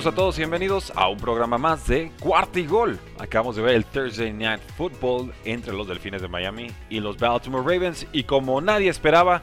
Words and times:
Saludos 0.00 0.14
a 0.14 0.16
todos 0.16 0.38
y 0.38 0.40
bienvenidos 0.40 0.92
a 0.96 1.08
un 1.08 1.18
programa 1.18 1.58
más 1.58 1.86
de 1.86 2.10
Cuarta 2.20 2.58
y 2.58 2.64
Gol. 2.64 2.98
Acabamos 3.18 3.56
de 3.56 3.60
ver 3.60 3.74
el 3.74 3.84
Thursday 3.84 4.32
Night 4.32 4.62
Football 4.74 5.30
entre 5.44 5.74
los 5.74 5.86
Delfines 5.86 6.22
de 6.22 6.28
Miami 6.28 6.68
y 6.88 7.00
los 7.00 7.18
Baltimore 7.18 7.62
Ravens 7.62 8.06
y 8.10 8.22
como 8.22 8.62
nadie 8.62 8.88
esperaba, 8.88 9.42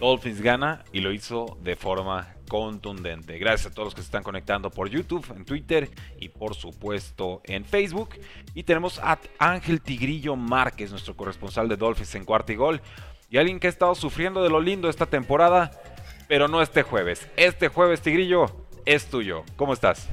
Dolphins 0.00 0.40
gana 0.40 0.82
y 0.92 1.02
lo 1.02 1.12
hizo 1.12 1.56
de 1.62 1.76
forma 1.76 2.34
contundente. 2.48 3.38
Gracias 3.38 3.70
a 3.70 3.74
todos 3.74 3.86
los 3.86 3.94
que 3.94 4.00
se 4.00 4.06
están 4.06 4.24
conectando 4.24 4.70
por 4.70 4.88
YouTube, 4.90 5.24
en 5.36 5.44
Twitter 5.44 5.88
y 6.18 6.30
por 6.30 6.56
supuesto 6.56 7.40
en 7.44 7.64
Facebook. 7.64 8.18
Y 8.54 8.64
tenemos 8.64 8.98
a 8.98 9.20
Ángel 9.38 9.80
Tigrillo 9.80 10.34
Márquez, 10.34 10.90
nuestro 10.90 11.16
corresponsal 11.16 11.68
de 11.68 11.76
Dolphins 11.76 12.16
en 12.16 12.24
Cuarta 12.24 12.52
y 12.52 12.56
Gol. 12.56 12.80
Y 13.30 13.38
alguien 13.38 13.60
que 13.60 13.68
ha 13.68 13.70
estado 13.70 13.94
sufriendo 13.94 14.42
de 14.42 14.50
lo 14.50 14.60
lindo 14.60 14.88
esta 14.88 15.06
temporada, 15.06 15.70
pero 16.26 16.48
no 16.48 16.60
este 16.60 16.82
jueves. 16.82 17.28
Este 17.36 17.68
jueves, 17.68 18.00
Tigrillo, 18.00 18.61
es 18.86 19.06
tuyo. 19.06 19.44
¿Cómo 19.56 19.72
estás? 19.72 20.08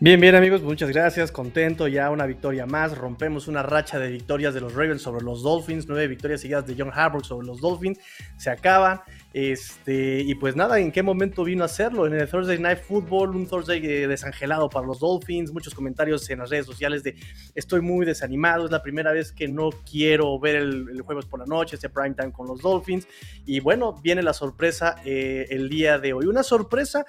Bien, 0.00 0.20
bien 0.20 0.34
amigos, 0.34 0.60
muchas 0.60 0.90
gracias, 0.90 1.30
contento, 1.30 1.86
ya 1.86 2.10
una 2.10 2.26
victoria 2.26 2.66
más, 2.66 2.98
rompemos 2.98 3.46
una 3.46 3.62
racha 3.62 3.98
de 3.98 4.10
victorias 4.10 4.52
de 4.52 4.60
los 4.60 4.74
Ravens 4.74 5.00
sobre 5.00 5.24
los 5.24 5.42
Dolphins, 5.42 5.86
nueve 5.86 6.08
victorias 6.08 6.40
seguidas 6.40 6.66
de 6.66 6.74
John 6.76 6.90
Harbaugh 6.92 7.24
sobre 7.24 7.46
los 7.46 7.60
Dolphins, 7.60 7.98
se 8.36 8.50
acaban, 8.50 9.00
este, 9.32 10.20
y 10.20 10.34
pues 10.34 10.56
nada, 10.56 10.80
¿en 10.80 10.90
qué 10.90 11.02
momento 11.04 11.44
vino 11.44 11.62
a 11.62 11.66
hacerlo? 11.66 12.08
En 12.08 12.12
el 12.12 12.28
Thursday 12.28 12.58
Night 12.58 12.80
Football, 12.80 13.36
un 13.36 13.46
Thursday 13.46 13.78
eh, 13.86 14.08
desangelado 14.08 14.68
para 14.68 14.84
los 14.84 14.98
Dolphins, 14.98 15.52
muchos 15.52 15.72
comentarios 15.74 16.28
en 16.28 16.40
las 16.40 16.50
redes 16.50 16.66
sociales 16.66 17.04
de 17.04 17.14
estoy 17.54 17.80
muy 17.80 18.04
desanimado, 18.04 18.64
es 18.66 18.72
la 18.72 18.82
primera 18.82 19.12
vez 19.12 19.30
que 19.32 19.46
no 19.46 19.70
quiero 19.88 20.38
ver 20.40 20.56
el, 20.56 20.88
el 20.90 21.02
jueves 21.02 21.24
por 21.24 21.38
la 21.38 21.46
noche, 21.46 21.76
ese 21.76 21.88
prime 21.88 22.14
time 22.14 22.32
con 22.32 22.48
los 22.48 22.60
Dolphins, 22.60 23.06
y 23.46 23.60
bueno, 23.60 23.94
viene 24.02 24.22
la 24.22 24.34
sorpresa 24.34 24.96
eh, 25.04 25.46
el 25.50 25.68
día 25.68 26.00
de 26.00 26.12
hoy, 26.12 26.26
una 26.26 26.42
sorpresa 26.42 27.06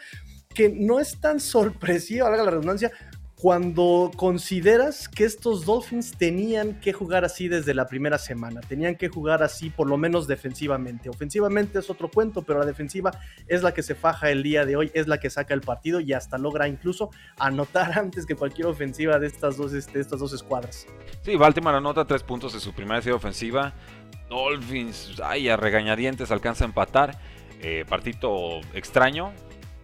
que 0.55 0.69
no 0.69 0.99
es 0.99 1.19
tan 1.19 1.39
sorpresiva, 1.39 2.29
valga 2.29 2.45
la 2.45 2.51
redundancia, 2.51 2.91
cuando 3.35 4.11
consideras 4.15 5.09
que 5.09 5.25
estos 5.25 5.65
Dolphins 5.65 6.17
tenían 6.17 6.79
que 6.79 6.93
jugar 6.93 7.25
así 7.25 7.47
desde 7.47 7.73
la 7.73 7.85
primera 7.85 8.17
semana, 8.17 8.61
tenían 8.61 8.95
que 8.95 9.09
jugar 9.09 9.43
así 9.43 9.69
por 9.69 9.87
lo 9.87 9.97
menos 9.97 10.25
defensivamente. 10.25 11.09
Ofensivamente 11.09 11.77
es 11.77 11.89
otro 11.89 12.09
cuento, 12.09 12.41
pero 12.43 12.59
la 12.59 12.65
defensiva 12.65 13.11
es 13.47 13.61
la 13.61 13.73
que 13.73 13.83
se 13.83 13.93
faja 13.93 14.31
el 14.31 14.41
día 14.41 14.65
de 14.65 14.77
hoy, 14.77 14.89
es 14.95 15.07
la 15.07 15.19
que 15.19 15.29
saca 15.29 15.53
el 15.53 15.61
partido 15.61 15.99
y 15.99 16.13
hasta 16.13 16.37
logra 16.37 16.67
incluso 16.67 17.11
anotar 17.37 17.99
antes 17.99 18.25
que 18.25 18.35
cualquier 18.35 18.67
ofensiva 18.67 19.19
de 19.19 19.27
estas 19.27 19.57
dos, 19.57 19.73
este, 19.73 19.99
estas 19.99 20.19
dos 20.19 20.33
escuadras. 20.33 20.87
Sí, 21.21 21.35
Baltimore 21.35 21.77
anota 21.77 22.05
tres 22.05 22.23
puntos 22.23 22.53
en 22.53 22.61
su 22.61 22.73
primera 22.73 23.01
serie 23.01 23.15
ofensiva. 23.15 23.73
Dolphins, 24.29 25.21
ay, 25.23 25.49
a 25.49 25.57
regañadientes 25.57 26.31
alcanza 26.31 26.63
a 26.63 26.67
empatar. 26.67 27.19
Eh, 27.61 27.85
partido 27.87 28.61
extraño, 28.73 29.33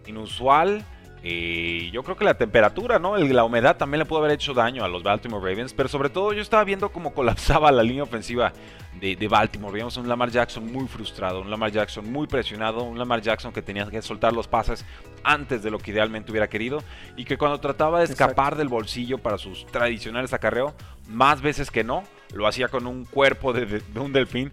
inusual. 0.06 0.84
Y 1.24 1.92
yo 1.92 2.02
creo 2.02 2.16
que 2.16 2.24
la 2.24 2.34
temperatura, 2.34 2.98
¿no? 2.98 3.16
la 3.16 3.44
humedad 3.44 3.76
también 3.76 4.00
le 4.00 4.06
pudo 4.06 4.18
haber 4.18 4.32
hecho 4.32 4.54
daño 4.54 4.84
a 4.84 4.88
los 4.88 5.04
Baltimore 5.04 5.40
Ravens. 5.40 5.72
Pero 5.72 5.88
sobre 5.88 6.10
todo 6.10 6.32
yo 6.32 6.42
estaba 6.42 6.64
viendo 6.64 6.90
cómo 6.90 7.14
colapsaba 7.14 7.70
la 7.70 7.84
línea 7.84 8.02
ofensiva 8.02 8.52
de, 9.00 9.14
de, 9.14 9.28
Baltimore. 9.28 9.72
Veíamos 9.72 9.96
un 9.96 10.08
Lamar 10.08 10.30
Jackson 10.30 10.70
muy 10.72 10.88
frustrado, 10.88 11.40
un 11.40 11.50
Lamar 11.50 11.70
Jackson 11.70 12.10
muy 12.10 12.26
presionado, 12.26 12.82
un 12.82 12.98
Lamar 12.98 13.20
Jackson 13.20 13.52
que 13.52 13.62
tenía 13.62 13.86
que 13.86 14.02
soltar 14.02 14.32
los 14.32 14.48
pases 14.48 14.84
antes 15.22 15.62
de 15.62 15.70
lo 15.70 15.78
que 15.78 15.92
idealmente 15.92 16.32
hubiera 16.32 16.48
querido. 16.48 16.82
Y 17.16 17.24
que 17.24 17.38
cuando 17.38 17.60
trataba 17.60 18.00
de 18.00 18.06
escapar 18.06 18.30
Exacto. 18.32 18.56
del 18.56 18.68
bolsillo 18.68 19.18
para 19.18 19.38
sus 19.38 19.64
tradicionales 19.66 20.32
acarreo, 20.32 20.74
más 21.08 21.40
veces 21.40 21.70
que 21.70 21.84
no, 21.84 22.02
lo 22.34 22.48
hacía 22.48 22.66
con 22.66 22.88
un 22.88 23.04
cuerpo 23.04 23.52
de, 23.52 23.66
de, 23.66 23.78
de 23.78 24.00
un 24.00 24.12
delfín 24.12 24.50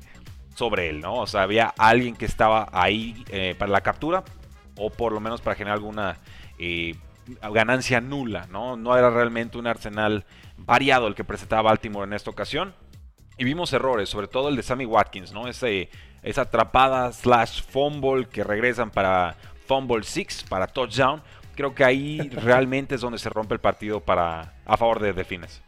sobre 0.60 0.90
él, 0.90 1.00
¿no? 1.00 1.16
O 1.16 1.26
sea, 1.26 1.44
había 1.44 1.74
alguien 1.78 2.16
que 2.16 2.26
estaba 2.26 2.68
ahí 2.74 3.24
eh, 3.30 3.56
para 3.58 3.72
la 3.72 3.80
captura, 3.80 4.26
o 4.80 4.90
por 4.90 5.12
lo 5.12 5.20
menos 5.20 5.42
para 5.42 5.56
generar 5.56 5.78
alguna 5.78 6.18
eh, 6.58 6.96
ganancia 7.54 8.02
nula, 8.02 8.48
¿no? 8.50 8.76
No 8.76 8.98
era 8.98 9.10
realmente 9.10 9.58
un 9.58 9.68
arsenal 9.68 10.26
variado 10.58 11.08
el 11.08 11.16
que 11.16 11.24
presentaba 11.24 11.64
Baltimore 11.64 12.08
en 12.08 12.14
esta 12.14 12.30
ocasión. 12.30 12.74
Y 13.38 13.44
vimos 13.44 13.72
errores, 13.72 14.10
sobre 14.10 14.28
todo 14.28 14.50
el 14.50 14.56
de 14.56 14.64
Sammy 14.64 14.86
Watkins, 14.86 15.32
¿no? 15.32 15.48
Ese, 15.48 15.90
esa 16.24 16.42
atrapada 16.42 17.12
slash 17.12 17.62
fumble 17.64 18.28
que 18.28 18.44
regresan 18.44 18.90
para 18.90 19.36
fumble 19.68 20.04
6, 20.04 20.46
para 20.50 20.68
touchdown. 20.68 21.22
Creo 21.56 21.76
que 21.76 21.84
ahí 21.84 22.20
realmente 22.30 22.96
es 22.96 23.02
donde 23.02 23.20
se 23.20 23.30
rompe 23.30 23.54
el 23.54 23.60
partido 23.60 24.02
para, 24.02 24.54
a 24.66 24.78
favor 24.78 25.00
de 25.00 25.14
Delfines. 25.14 25.62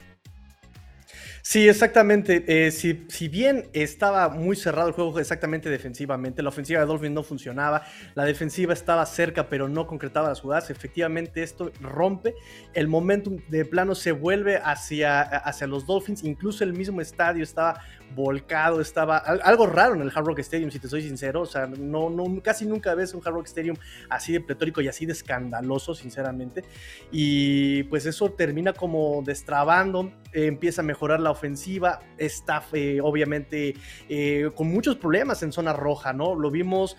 Sí, 1.52 1.68
exactamente. 1.68 2.46
Eh, 2.48 2.72
si, 2.72 3.04
si, 3.10 3.28
bien 3.28 3.68
estaba 3.74 4.30
muy 4.30 4.56
cerrado 4.56 4.88
el 4.88 4.94
juego 4.94 5.20
exactamente 5.20 5.70
defensivamente, 5.70 6.42
la 6.42 6.48
ofensiva 6.48 6.80
de 6.80 6.86
Dolphins 6.86 7.12
no 7.12 7.24
funcionaba, 7.24 7.84
la 8.16 8.24
defensiva 8.24 8.72
estaba 8.72 9.06
cerca 9.06 9.50
pero 9.50 9.68
no 9.68 9.86
concretaba 9.86 10.30
las 10.30 10.40
jugadas, 10.40 10.70
efectivamente 10.70 11.44
esto 11.44 11.74
rompe, 11.82 12.36
el 12.74 12.88
momentum 12.88 13.40
de 13.50 13.66
plano 13.66 13.96
se 13.96 14.14
vuelve 14.14 14.62
hacia, 14.64 15.24
hacia 15.24 15.68
los 15.68 15.86
Dolphins, 15.86 16.24
incluso 16.24 16.64
el 16.64 16.72
mismo 16.72 17.02
estadio 17.02 17.44
estaba 17.44 17.82
volcado, 18.16 18.82
estaba 18.82 19.18
algo 19.18 19.68
raro 19.68 19.96
en 19.96 20.02
el 20.02 20.12
Hard 20.14 20.26
Rock 20.26 20.40
Stadium, 20.40 20.72
si 20.72 20.80
te 20.80 20.88
soy 20.88 21.02
sincero, 21.02 21.42
o 21.42 21.46
sea, 21.46 21.68
no, 21.68 22.10
no, 22.10 22.42
casi 22.42 22.66
nunca 22.66 22.94
ves 22.96 23.14
un 23.14 23.22
Hard 23.26 23.34
Rock 23.34 23.48
Stadium 23.48 23.78
así 24.10 24.34
de 24.34 24.42
pletórico 24.42 24.82
y 24.82 24.88
así 24.88 25.06
de 25.06 25.14
escandaloso, 25.14 25.96
sinceramente, 25.96 26.64
y 27.12 27.84
pues 27.84 28.06
eso 28.06 28.32
termina 28.32 28.74
como 28.74 29.22
destrabando, 29.26 30.12
empieza 30.34 30.82
a 30.82 30.86
mejorar 30.86 31.20
la 31.20 31.32
ofensiva, 31.32 32.00
está 32.18 32.64
eh, 32.74 33.00
obviamente 33.02 33.76
eh, 34.10 34.50
con 34.56 34.68
muchos 34.68 34.96
problemas 34.96 35.44
en 35.44 35.52
zona 35.52 35.74
roja, 35.74 36.14
¿no? 36.14 36.36
Lo 36.36 36.52
vimos 36.52 36.98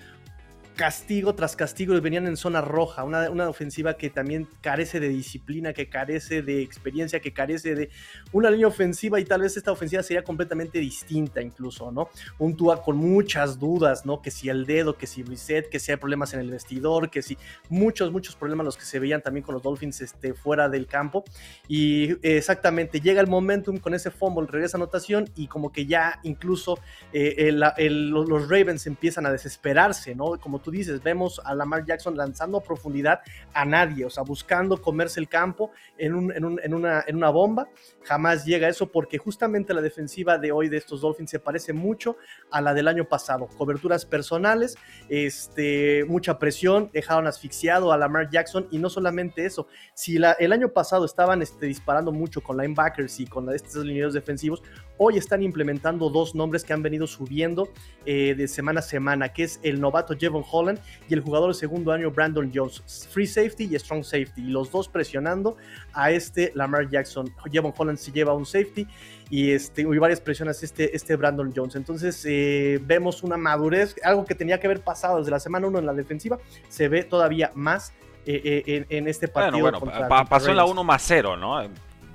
castigo 0.74 1.34
tras 1.34 1.56
castigo 1.56 2.00
venían 2.00 2.26
en 2.26 2.36
zona 2.36 2.60
roja, 2.60 3.04
una, 3.04 3.30
una, 3.30 3.48
ofensiva 3.48 3.94
que 3.94 4.10
también 4.10 4.48
carece 4.60 5.00
de 5.00 5.08
disciplina, 5.08 5.72
que 5.72 5.88
carece 5.88 6.42
de 6.42 6.62
experiencia, 6.62 7.20
que 7.20 7.32
carece 7.32 7.74
de 7.74 7.90
una 8.32 8.50
línea 8.50 8.66
ofensiva 8.66 9.20
y 9.20 9.24
tal 9.24 9.42
vez 9.42 9.56
esta 9.56 9.72
ofensiva 9.72 10.02
sería 10.02 10.24
completamente 10.24 10.78
distinta 10.78 11.42
incluso, 11.42 11.92
¿no? 11.92 12.08
Un 12.38 12.56
Tua 12.56 12.82
con 12.82 12.96
muchas 12.96 13.58
dudas, 13.58 14.06
¿no? 14.06 14.22
Que 14.22 14.30
si 14.30 14.48
el 14.48 14.66
dedo, 14.66 14.96
que 14.96 15.06
si 15.06 15.22
reset, 15.22 15.68
que 15.68 15.78
si 15.78 15.90
hay 15.90 15.98
problemas 15.98 16.32
en 16.34 16.40
el 16.40 16.50
vestidor, 16.50 17.10
que 17.10 17.22
si 17.22 17.36
muchos, 17.68 18.10
muchos 18.10 18.34
problemas 18.36 18.64
los 18.64 18.76
que 18.76 18.84
se 18.84 18.98
veían 18.98 19.20
también 19.20 19.44
con 19.44 19.54
los 19.54 19.62
Dolphins 19.62 20.00
este, 20.00 20.32
fuera 20.34 20.68
del 20.68 20.86
campo 20.86 21.24
y 21.68 22.16
exactamente 22.26 23.00
llega 23.00 23.20
el 23.20 23.26
momentum 23.26 23.78
con 23.78 23.94
ese 23.94 24.10
fumble, 24.10 24.46
regresa 24.50 24.76
anotación 24.76 25.30
y 25.36 25.48
como 25.48 25.70
que 25.72 25.86
ya 25.86 26.18
incluso 26.22 26.78
eh, 27.12 27.52
los 27.52 28.48
Ravens 28.48 28.86
empiezan 28.86 29.26
a 29.26 29.32
desesperarse, 29.32 30.14
¿no? 30.14 30.38
Como 30.38 30.61
tú 30.62 30.70
dices, 30.70 31.02
vemos 31.02 31.40
a 31.44 31.54
Lamar 31.54 31.84
Jackson 31.84 32.16
lanzando 32.16 32.58
a 32.58 32.62
profundidad 32.62 33.20
a 33.52 33.64
nadie, 33.64 34.04
o 34.04 34.10
sea, 34.10 34.22
buscando 34.22 34.80
comerse 34.80 35.20
el 35.20 35.28
campo 35.28 35.70
en, 35.98 36.14
un, 36.14 36.32
en, 36.32 36.44
un, 36.44 36.60
en, 36.62 36.74
una, 37.16 37.30
bomba. 37.30 37.68
Jamás 38.04 38.44
llega 38.44 38.68
eso 38.68 38.90
porque 38.90 39.18
justamente 39.18 39.74
la 39.74 39.80
defensiva 39.80 40.38
de 40.38 40.52
hoy 40.52 40.68
de 40.68 40.76
estos 40.76 41.00
Dolphins 41.00 41.30
se 41.30 41.38
parece 41.38 41.72
mucho 41.72 42.16
a 42.50 42.60
la 42.60 42.74
del 42.74 42.88
año 42.88 43.04
pasado. 43.04 43.48
Coberturas 43.58 44.04
personales, 44.04 44.76
este, 45.08 46.04
mucha 46.06 46.38
presión, 46.38 46.90
dejaron 46.92 47.26
asfixiado 47.26 47.92
a 47.92 47.96
Lamar 47.96 48.30
Jackson 48.30 48.68
y 48.70 48.78
no 48.78 48.90
solamente 48.90 49.44
eso, 49.44 49.66
si 49.94 50.16
el 50.16 50.52
año 50.52 50.68
pasado 50.70 51.04
estaban 51.04 51.42
este, 51.42 51.66
disparando 51.66 52.12
mucho 52.12 52.42
con 52.42 52.56
linebackers 52.56 53.20
y 53.20 53.26
con 53.26 53.52
estos 53.52 53.84
lineros 53.84 54.14
defensivos, 54.14 54.62
hoy 54.98 55.16
están 55.16 55.42
implementando 55.42 56.10
dos 56.10 56.34
nombres 56.34 56.64
que 56.64 56.72
han 56.72 56.82
venido 56.82 57.06
subiendo 57.06 57.68
eh, 58.06 58.34
de 58.36 58.46
semana 58.46 58.81
a 58.81 58.82
semana, 58.82 59.32
que 59.32 59.44
es 59.44 59.60
el 59.62 59.81
novato 59.81 60.16
Jevon 60.16 60.42
Holland 60.52 60.78
y 61.08 61.14
el 61.14 61.20
jugador 61.20 61.49
de 61.49 61.54
segundo 61.54 61.90
año 61.93 62.10
Brandon 62.10 62.50
Jones, 62.54 63.08
free 63.10 63.26
safety 63.26 63.64
y 63.64 63.78
strong 63.78 64.04
safety, 64.04 64.43
y 64.43 64.50
los 64.50 64.70
dos 64.70 64.88
presionando 64.88 65.56
a 65.93 66.10
este 66.10 66.52
Lamar 66.54 66.88
Jackson. 66.88 67.32
Jevon 67.50 67.72
Holland 67.76 67.99
se 67.99 68.12
lleva 68.12 68.34
un 68.34 68.46
safety 68.46 68.87
y, 69.31 69.52
este, 69.52 69.82
y 69.82 69.99
varias 69.99 70.20
presiones 70.20 70.62
este, 70.62 70.94
este 70.94 71.16
Brandon 71.16 71.52
Jones. 71.54 71.75
Entonces 71.75 72.25
eh, 72.28 72.78
vemos 72.84 73.22
una 73.22 73.37
madurez, 73.37 73.96
algo 74.04 74.25
que 74.25 74.34
tenía 74.34 74.60
que 74.60 74.66
haber 74.66 74.81
pasado 74.81 75.19
desde 75.19 75.31
la 75.31 75.40
semana 75.40 75.66
1 75.66 75.78
en 75.78 75.87
la 75.87 75.94
defensiva, 75.94 76.38
se 76.69 76.88
ve 76.88 77.02
todavía 77.02 77.50
más 77.54 77.93
eh, 78.26 78.40
eh, 78.44 78.62
en, 78.66 78.87
en, 78.88 79.08
este 79.08 79.28
partido. 79.28 79.62
Bueno, 79.62 79.81
bueno 79.81 80.08
pa 80.08 80.25
pasó 80.26 80.50
en 80.50 80.56
la 80.56 80.64
1 80.64 80.84
más 80.84 81.02
0, 81.02 81.37
¿no? 81.37 81.60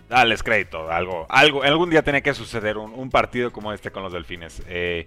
Dales 0.07 0.41
crédito, 0.41 0.89
algo, 0.89 1.25
algo, 1.27 1.63
algún 1.63 1.89
día 1.89 2.01
tiene 2.01 2.21
que 2.21 2.33
suceder 2.33 2.77
un, 2.77 2.93
un 2.93 3.09
partido 3.09 3.51
como 3.51 3.73
este 3.73 3.91
con 3.91 4.03
los 4.03 4.13
Delfines. 4.13 4.61
Eh, 4.67 5.05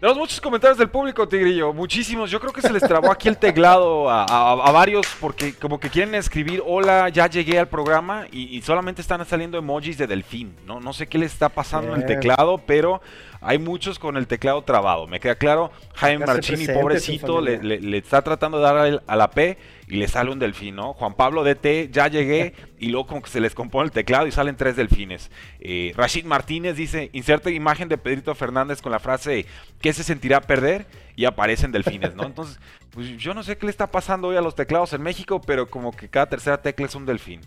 tenemos 0.00 0.18
muchos 0.18 0.40
comentarios 0.40 0.78
del 0.78 0.90
público, 0.90 1.28
Tigrillo. 1.28 1.72
Muchísimos. 1.72 2.30
Yo 2.30 2.40
creo 2.40 2.52
que 2.52 2.62
se 2.62 2.72
les 2.72 2.82
trabó 2.82 3.10
aquí 3.10 3.28
el 3.28 3.36
teclado 3.36 4.08
a, 4.08 4.24
a, 4.24 4.52
a 4.52 4.72
varios 4.72 5.06
porque 5.20 5.54
como 5.54 5.80
que 5.80 5.90
quieren 5.90 6.14
escribir 6.14 6.62
hola, 6.64 7.08
ya 7.08 7.26
llegué 7.26 7.58
al 7.58 7.68
programa 7.68 8.26
y, 8.30 8.56
y, 8.56 8.62
solamente 8.62 9.02
están 9.02 9.24
saliendo 9.26 9.58
emojis 9.58 9.98
de 9.98 10.06
delfín. 10.06 10.54
No, 10.66 10.78
no 10.78 10.92
sé 10.92 11.06
qué 11.08 11.18
les 11.18 11.32
está 11.32 11.48
pasando 11.48 11.94
en 11.94 12.02
el 12.02 12.06
teclado, 12.06 12.58
pero 12.58 13.00
hay 13.40 13.58
muchos 13.58 13.98
con 13.98 14.16
el 14.16 14.26
teclado 14.26 14.62
trabado. 14.62 15.06
Me 15.06 15.20
queda 15.20 15.34
claro, 15.34 15.70
Jaime 15.94 16.26
Marchini, 16.26 16.66
pobrecito, 16.66 17.40
le, 17.40 17.98
está 17.98 18.22
tratando 18.22 18.58
de 18.58 18.64
dar 18.64 19.02
a 19.06 19.16
la 19.16 19.30
P 19.30 19.58
y 19.86 19.96
le 19.96 20.08
sale 20.08 20.30
un 20.30 20.38
delfín, 20.38 20.76
¿no? 20.76 20.92
Juan 20.94 21.14
Pablo 21.14 21.44
DT, 21.44 21.90
ya 21.90 22.08
llegué 22.08 22.54
y 22.78 22.88
luego 22.88 23.06
como 23.06 23.22
que 23.22 23.30
se 23.30 23.40
les 23.40 23.54
compone 23.54 23.86
el 23.86 23.92
teclado 23.92 24.26
y 24.26 24.32
salen 24.32 24.56
tres 24.56 24.76
delfines. 24.76 25.30
Eh, 25.60 25.92
Rashid 25.96 26.24
Martínez 26.24 26.76
dice, 26.76 27.10
inserte 27.12 27.52
imagen 27.52 27.88
de 27.88 27.98
Pedrito 27.98 28.34
Fernández 28.34 28.82
con 28.82 28.92
la 28.92 28.98
frase, 28.98 29.46
¿qué 29.80 29.92
se 29.92 30.02
sentirá 30.02 30.40
perder? 30.40 30.86
Y 31.16 31.24
aparecen 31.24 31.72
delfines, 31.72 32.14
¿no? 32.14 32.24
Entonces, 32.24 32.60
pues 32.90 33.16
yo 33.16 33.34
no 33.34 33.42
sé 33.42 33.56
qué 33.56 33.66
le 33.66 33.70
está 33.70 33.90
pasando 33.90 34.28
hoy 34.28 34.36
a 34.36 34.40
los 34.40 34.54
teclados 34.54 34.92
en 34.92 35.02
México, 35.02 35.40
pero 35.40 35.68
como 35.68 35.92
que 35.92 36.08
cada 36.08 36.26
tercera 36.26 36.60
tecla 36.62 36.86
es 36.86 36.94
un 36.94 37.06
delfín. 37.06 37.40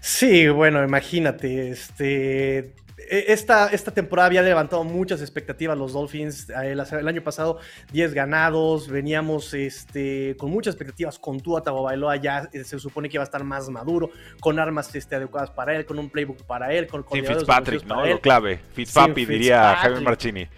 Sí, 0.00 0.48
bueno, 0.48 0.84
imagínate, 0.84 1.70
este 1.70 2.74
esta, 2.96 3.68
esta 3.68 3.92
temporada 3.92 4.26
había 4.26 4.42
levantado 4.42 4.84
muchas 4.84 5.20
expectativas 5.20 5.76
los 5.76 5.92
Dolphins. 5.92 6.48
El, 6.50 6.80
año 6.80 7.22
pasado 7.22 7.58
10 7.92 8.14
ganados, 8.14 8.88
veníamos 8.88 9.52
este, 9.54 10.36
con 10.38 10.50
muchas 10.50 10.74
expectativas 10.74 11.18
con 11.18 11.40
Tua 11.40 11.62
Tagovailoa, 11.62 12.16
ya 12.16 12.48
eh, 12.52 12.64
se 12.64 12.78
supone 12.78 13.08
que 13.08 13.16
iba 13.16 13.22
a 13.22 13.24
estar 13.24 13.42
más 13.44 13.68
maduro, 13.68 14.10
con 14.40 14.58
armas 14.58 14.94
este, 14.94 15.16
adecuadas 15.16 15.50
para 15.50 15.74
él, 15.74 15.84
con 15.84 15.98
un 15.98 16.08
playbook 16.08 16.42
para 16.44 16.72
él, 16.72 16.86
con, 16.86 17.02
con 17.02 17.24
Fitzpatrick, 17.24 17.84
¿no? 17.84 18.06
Lo 18.06 18.20
clave, 18.20 18.60
Fitzpapi, 18.74 19.26
diría 19.26 19.76
Javier 19.76 20.02
Marchini. 20.02 20.48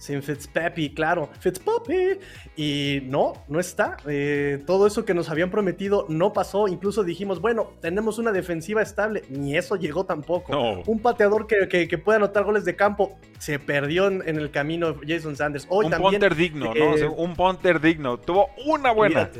Sin 0.00 0.22
Fitzpapi, 0.22 0.94
claro, 0.94 1.28
Fitzpapi. 1.40 2.18
Y 2.56 3.00
no, 3.04 3.34
no 3.48 3.60
está. 3.60 3.98
Eh, 4.08 4.62
todo 4.66 4.86
eso 4.86 5.04
que 5.04 5.12
nos 5.12 5.28
habían 5.28 5.50
prometido 5.50 6.06
no 6.08 6.32
pasó. 6.32 6.68
Incluso 6.68 7.04
dijimos, 7.04 7.42
bueno, 7.42 7.72
tenemos 7.82 8.18
una 8.18 8.32
defensiva 8.32 8.80
estable. 8.80 9.24
Ni 9.28 9.58
eso 9.58 9.76
llegó 9.76 10.06
tampoco. 10.06 10.82
Un 10.86 11.00
pateador 11.00 11.46
que, 11.46 11.68
que, 11.68 11.98
pueda 11.98 12.16
anotar 12.16 12.44
goles 12.44 12.64
de 12.64 12.76
campo 12.76 13.18
se 13.38 13.58
perdió 13.58 14.06
en, 14.06 14.22
el 14.26 14.50
camino 14.50 14.96
Jason 15.06 15.36
Sanders. 15.36 15.66
Hoy 15.68 15.84
un 15.84 15.92
punter 15.92 16.34
digno, 16.34 16.72
¿no? 16.74 16.96
Eh, 16.96 17.06
un 17.06 17.34
punter 17.34 17.78
digno. 17.78 18.16
Tuvo 18.16 18.48
una 18.64 18.92
buena. 18.92 19.30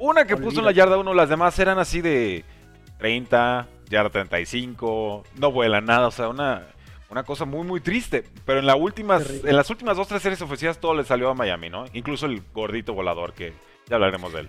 Una 0.00 0.24
que 0.26 0.36
puso 0.36 0.58
en 0.58 0.66
la 0.66 0.72
yarda 0.72 0.98
uno, 0.98 1.14
las 1.14 1.28
demás 1.28 1.56
eran 1.60 1.78
así 1.78 2.00
de 2.00 2.44
30, 2.98 3.68
yarda 3.88 4.10
35, 4.10 5.22
no 5.38 5.52
vuela 5.52 5.80
nada, 5.80 6.08
o 6.08 6.10
sea, 6.10 6.28
una 6.28 6.66
una 7.12 7.24
cosa 7.24 7.44
muy, 7.44 7.64
muy 7.64 7.80
triste. 7.80 8.24
Pero 8.44 8.58
en, 8.58 8.66
la 8.66 8.74
últimas, 8.74 9.28
en 9.44 9.54
las 9.54 9.68
últimas 9.70 9.96
dos, 9.96 10.08
tres 10.08 10.22
series 10.22 10.40
ofensivas 10.42 10.78
todo 10.78 10.94
le 10.94 11.04
salió 11.04 11.28
a 11.28 11.34
Miami, 11.34 11.68
¿no? 11.68 11.84
Incluso 11.92 12.26
el 12.26 12.42
gordito 12.52 12.94
volador, 12.94 13.34
que 13.34 13.52
ya 13.86 13.96
hablaremos 13.96 14.32
de 14.32 14.40
él. 14.40 14.48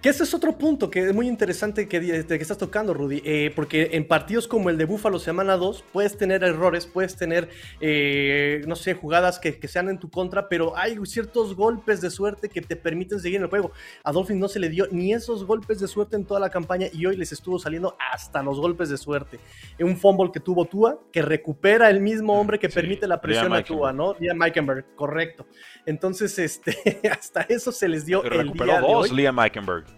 Que 0.00 0.10
ese 0.10 0.22
es 0.22 0.32
otro 0.32 0.56
punto 0.56 0.90
que 0.90 1.08
es 1.08 1.14
muy 1.14 1.26
interesante 1.26 1.88
que, 1.88 2.00
que 2.00 2.34
estás 2.36 2.56
tocando, 2.56 2.94
Rudy, 2.94 3.20
eh, 3.24 3.52
porque 3.56 3.90
en 3.94 4.06
partidos 4.06 4.46
como 4.46 4.70
el 4.70 4.78
de 4.78 4.84
Búfalo 4.84 5.18
semana 5.18 5.56
2 5.56 5.84
puedes 5.92 6.16
tener 6.16 6.44
errores, 6.44 6.86
puedes 6.86 7.16
tener, 7.16 7.48
eh, 7.80 8.62
no 8.68 8.76
sé, 8.76 8.94
jugadas 8.94 9.40
que, 9.40 9.58
sean 9.66 9.88
en 9.88 9.98
tu 9.98 10.08
contra, 10.08 10.48
pero 10.48 10.76
hay 10.76 10.96
ciertos 11.04 11.56
golpes 11.56 12.00
de 12.00 12.10
suerte 12.10 12.48
que 12.48 12.60
te 12.60 12.76
permiten 12.76 13.18
seguir 13.18 13.38
en 13.38 13.42
el 13.44 13.48
juego. 13.50 13.72
A 14.04 14.12
Dolphins 14.12 14.38
no 14.38 14.46
se 14.46 14.60
le 14.60 14.68
dio 14.68 14.86
ni 14.92 15.12
esos 15.12 15.44
golpes 15.44 15.80
de 15.80 15.88
suerte 15.88 16.14
en 16.14 16.24
toda 16.24 16.38
la 16.38 16.50
campaña 16.50 16.86
y 16.92 17.04
hoy 17.04 17.16
les 17.16 17.32
estuvo 17.32 17.58
saliendo 17.58 17.96
hasta 18.12 18.40
los 18.40 18.60
golpes 18.60 18.90
de 18.90 18.98
suerte. 18.98 19.40
Un 19.80 19.96
fumble 19.96 20.30
que 20.32 20.38
tuvo 20.38 20.64
Tua, 20.66 21.00
que 21.12 21.22
recupera 21.22 21.90
el 21.90 22.00
mismo 22.00 22.40
hombre 22.40 22.60
que 22.60 22.68
permite 22.68 23.08
la 23.08 23.20
presión 23.20 23.52
a 23.52 23.64
Tua, 23.64 23.92
¿no? 23.92 24.14
Liam 24.20 24.38
Meikenberg, 24.38 24.94
correcto. 24.94 25.48
Entonces, 25.86 26.38
este, 26.38 27.00
hasta 27.10 27.40
eso 27.48 27.72
se 27.72 27.88
les 27.88 28.06
dio. 28.06 28.22
el 28.22 28.30
recuperó 28.30 28.80
dos, 28.80 29.10
Liam 29.10 29.34
Meikenberg. 29.34 29.97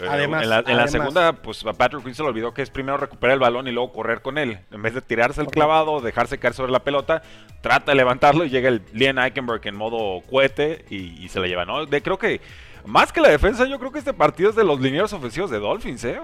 Eh, 0.00 0.06
además, 0.08 0.42
en 0.42 0.76
la, 0.76 0.88
segunda, 0.88 1.32
pues 1.34 1.64
a 1.64 1.72
Patrick 1.72 2.02
Quinn 2.02 2.14
se 2.14 2.22
le 2.22 2.28
olvidó 2.28 2.52
que 2.52 2.62
es 2.62 2.70
primero 2.70 2.96
recuperar 2.96 3.34
el 3.34 3.40
balón 3.40 3.68
y 3.68 3.72
luego 3.72 3.92
correr 3.92 4.22
con 4.22 4.38
él. 4.38 4.58
En 4.72 4.82
vez 4.82 4.94
de 4.94 5.00
tirarse 5.00 5.40
el 5.40 5.46
clavado, 5.48 6.00
dejarse 6.00 6.38
caer 6.38 6.54
sobre 6.54 6.72
la 6.72 6.80
pelota, 6.80 7.22
trata 7.60 7.92
de 7.92 7.96
levantarlo 7.96 8.44
y 8.44 8.50
llega 8.50 8.68
el 8.68 8.82
Liam 8.92 9.18
Eichenberg 9.18 9.60
en 9.66 9.76
modo 9.76 10.22
cohete 10.28 10.84
y, 10.90 11.28
se 11.28 11.38
la 11.38 11.46
lleva. 11.46 11.64
¿no? 11.64 11.86
De, 11.86 12.02
creo 12.02 12.18
que, 12.18 12.40
más 12.84 13.12
que 13.12 13.20
la 13.20 13.28
defensa, 13.28 13.66
yo 13.66 13.78
creo 13.78 13.92
que 13.92 14.00
este 14.00 14.14
partido 14.14 14.50
es 14.50 14.56
de 14.56 14.64
los 14.64 14.80
linieros 14.80 15.12
ofensivos 15.12 15.50
de 15.50 15.58
Dolphins, 15.60 16.04
¿eh? 16.04 16.20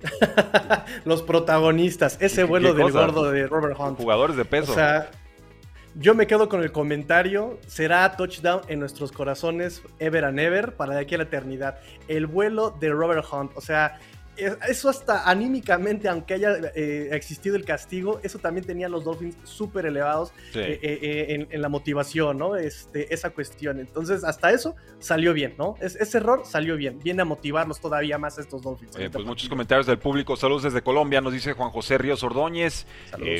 los 1.04 1.22
protagonistas, 1.22 2.18
ese 2.20 2.44
vuelo 2.44 2.74
del 2.74 2.92
gordo 2.92 3.30
de 3.30 3.46
Robert 3.46 3.76
Hunt. 3.78 3.98
Jugadores 3.98 4.36
de 4.36 4.44
peso. 4.44 4.72
O 4.72 4.74
sea, 4.74 5.10
yo 5.94 6.14
me 6.14 6.26
quedo 6.26 6.48
con 6.48 6.62
el 6.62 6.72
comentario, 6.72 7.58
será 7.66 8.16
touchdown 8.16 8.60
en 8.68 8.80
nuestros 8.80 9.12
corazones 9.12 9.82
ever 9.98 10.24
and 10.24 10.38
ever 10.38 10.76
para 10.76 10.94
de 10.94 11.00
aquí 11.00 11.14
a 11.14 11.18
la 11.18 11.24
eternidad. 11.24 11.78
El 12.06 12.26
vuelo 12.26 12.70
de 12.78 12.90
Robert 12.90 13.24
Hunt, 13.32 13.52
o 13.56 13.60
sea, 13.60 13.98
eso 14.38 14.88
hasta 14.88 15.28
anímicamente, 15.28 16.08
aunque 16.08 16.34
haya 16.34 16.56
eh, 16.74 17.08
existido 17.12 17.56
el 17.56 17.64
castigo, 17.64 18.20
eso 18.22 18.38
también 18.38 18.66
tenía 18.66 18.88
los 18.88 19.04
Dolphins 19.04 19.36
súper 19.44 19.86
elevados 19.86 20.32
eh, 20.54 20.78
eh, 20.82 21.46
en, 21.50 21.62
la 21.62 21.68
motivación, 21.68 22.38
¿no? 22.38 22.56
Este, 22.56 23.12
esa 23.12 23.30
cuestión. 23.30 23.80
Entonces, 23.80 24.24
hasta 24.24 24.50
eso 24.50 24.76
salió 24.98 25.32
bien, 25.32 25.54
¿no? 25.58 25.76
ese 25.80 26.18
error 26.18 26.42
salió 26.44 26.76
bien. 26.76 26.98
Viene 27.02 27.22
a 27.22 27.24
motivarlos 27.24 27.80
todavía 27.80 28.18
más 28.18 28.38
a 28.38 28.42
estos 28.42 28.62
Dolphins. 28.62 28.96
pues 29.12 29.24
muchos 29.24 29.48
comentarios 29.48 29.86
del 29.86 29.98
público. 29.98 30.36
Saludos 30.36 30.64
desde 30.64 30.82
Colombia, 30.82 31.20
nos 31.20 31.32
dice 31.32 31.52
Juan 31.52 31.70
José 31.70 31.98
Ríos 31.98 32.22
Ordóñez. 32.22 32.86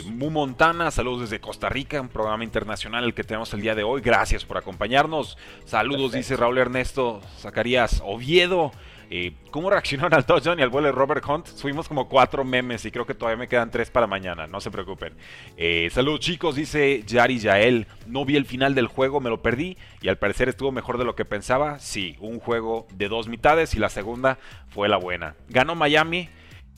Mu 0.06 0.30
Montana, 0.30 0.90
saludos 0.90 1.22
desde 1.22 1.40
Costa 1.40 1.68
Rica, 1.68 2.00
un 2.00 2.08
programa 2.08 2.44
internacional 2.44 3.04
el 3.04 3.14
que 3.14 3.24
tenemos 3.24 3.52
el 3.54 3.60
día 3.60 3.74
de 3.74 3.82
hoy. 3.82 4.00
Gracias 4.00 4.44
por 4.44 4.56
acompañarnos. 4.58 5.38
Saludos, 5.64 6.12
dice 6.12 6.36
Raúl 6.36 6.58
Ernesto 6.58 7.20
Zacarías 7.40 8.02
Oviedo. 8.04 8.72
Eh, 9.10 9.32
¿Cómo 9.50 9.70
reaccionaron 9.70 10.12
al 10.12 10.26
touchdown 10.26 10.58
y 10.58 10.62
al 10.62 10.68
vuelo 10.68 10.88
de 10.88 10.92
Robert 10.92 11.24
Hunt? 11.26 11.46
Subimos 11.46 11.88
como 11.88 12.08
cuatro 12.08 12.44
memes 12.44 12.84
y 12.84 12.90
creo 12.90 13.06
que 13.06 13.14
todavía 13.14 13.38
me 13.38 13.48
quedan 13.48 13.70
tres 13.70 13.90
para 13.90 14.06
mañana, 14.06 14.46
no 14.46 14.60
se 14.60 14.70
preocupen. 14.70 15.14
Eh, 15.56 15.88
saludos 15.92 16.20
chicos, 16.20 16.56
dice 16.56 17.02
Yari 17.06 17.38
Yael. 17.38 17.86
No 18.06 18.24
vi 18.24 18.36
el 18.36 18.44
final 18.44 18.74
del 18.74 18.86
juego, 18.86 19.20
me 19.20 19.30
lo 19.30 19.40
perdí 19.40 19.78
y 20.02 20.08
al 20.08 20.18
parecer 20.18 20.48
estuvo 20.48 20.72
mejor 20.72 20.98
de 20.98 21.04
lo 21.04 21.14
que 21.14 21.24
pensaba. 21.24 21.78
Sí, 21.78 22.16
un 22.20 22.38
juego 22.38 22.86
de 22.92 23.08
dos 23.08 23.28
mitades 23.28 23.74
y 23.74 23.78
la 23.78 23.88
segunda 23.88 24.38
fue 24.68 24.88
la 24.88 24.98
buena. 24.98 25.34
Ganó 25.48 25.74
Miami. 25.74 26.28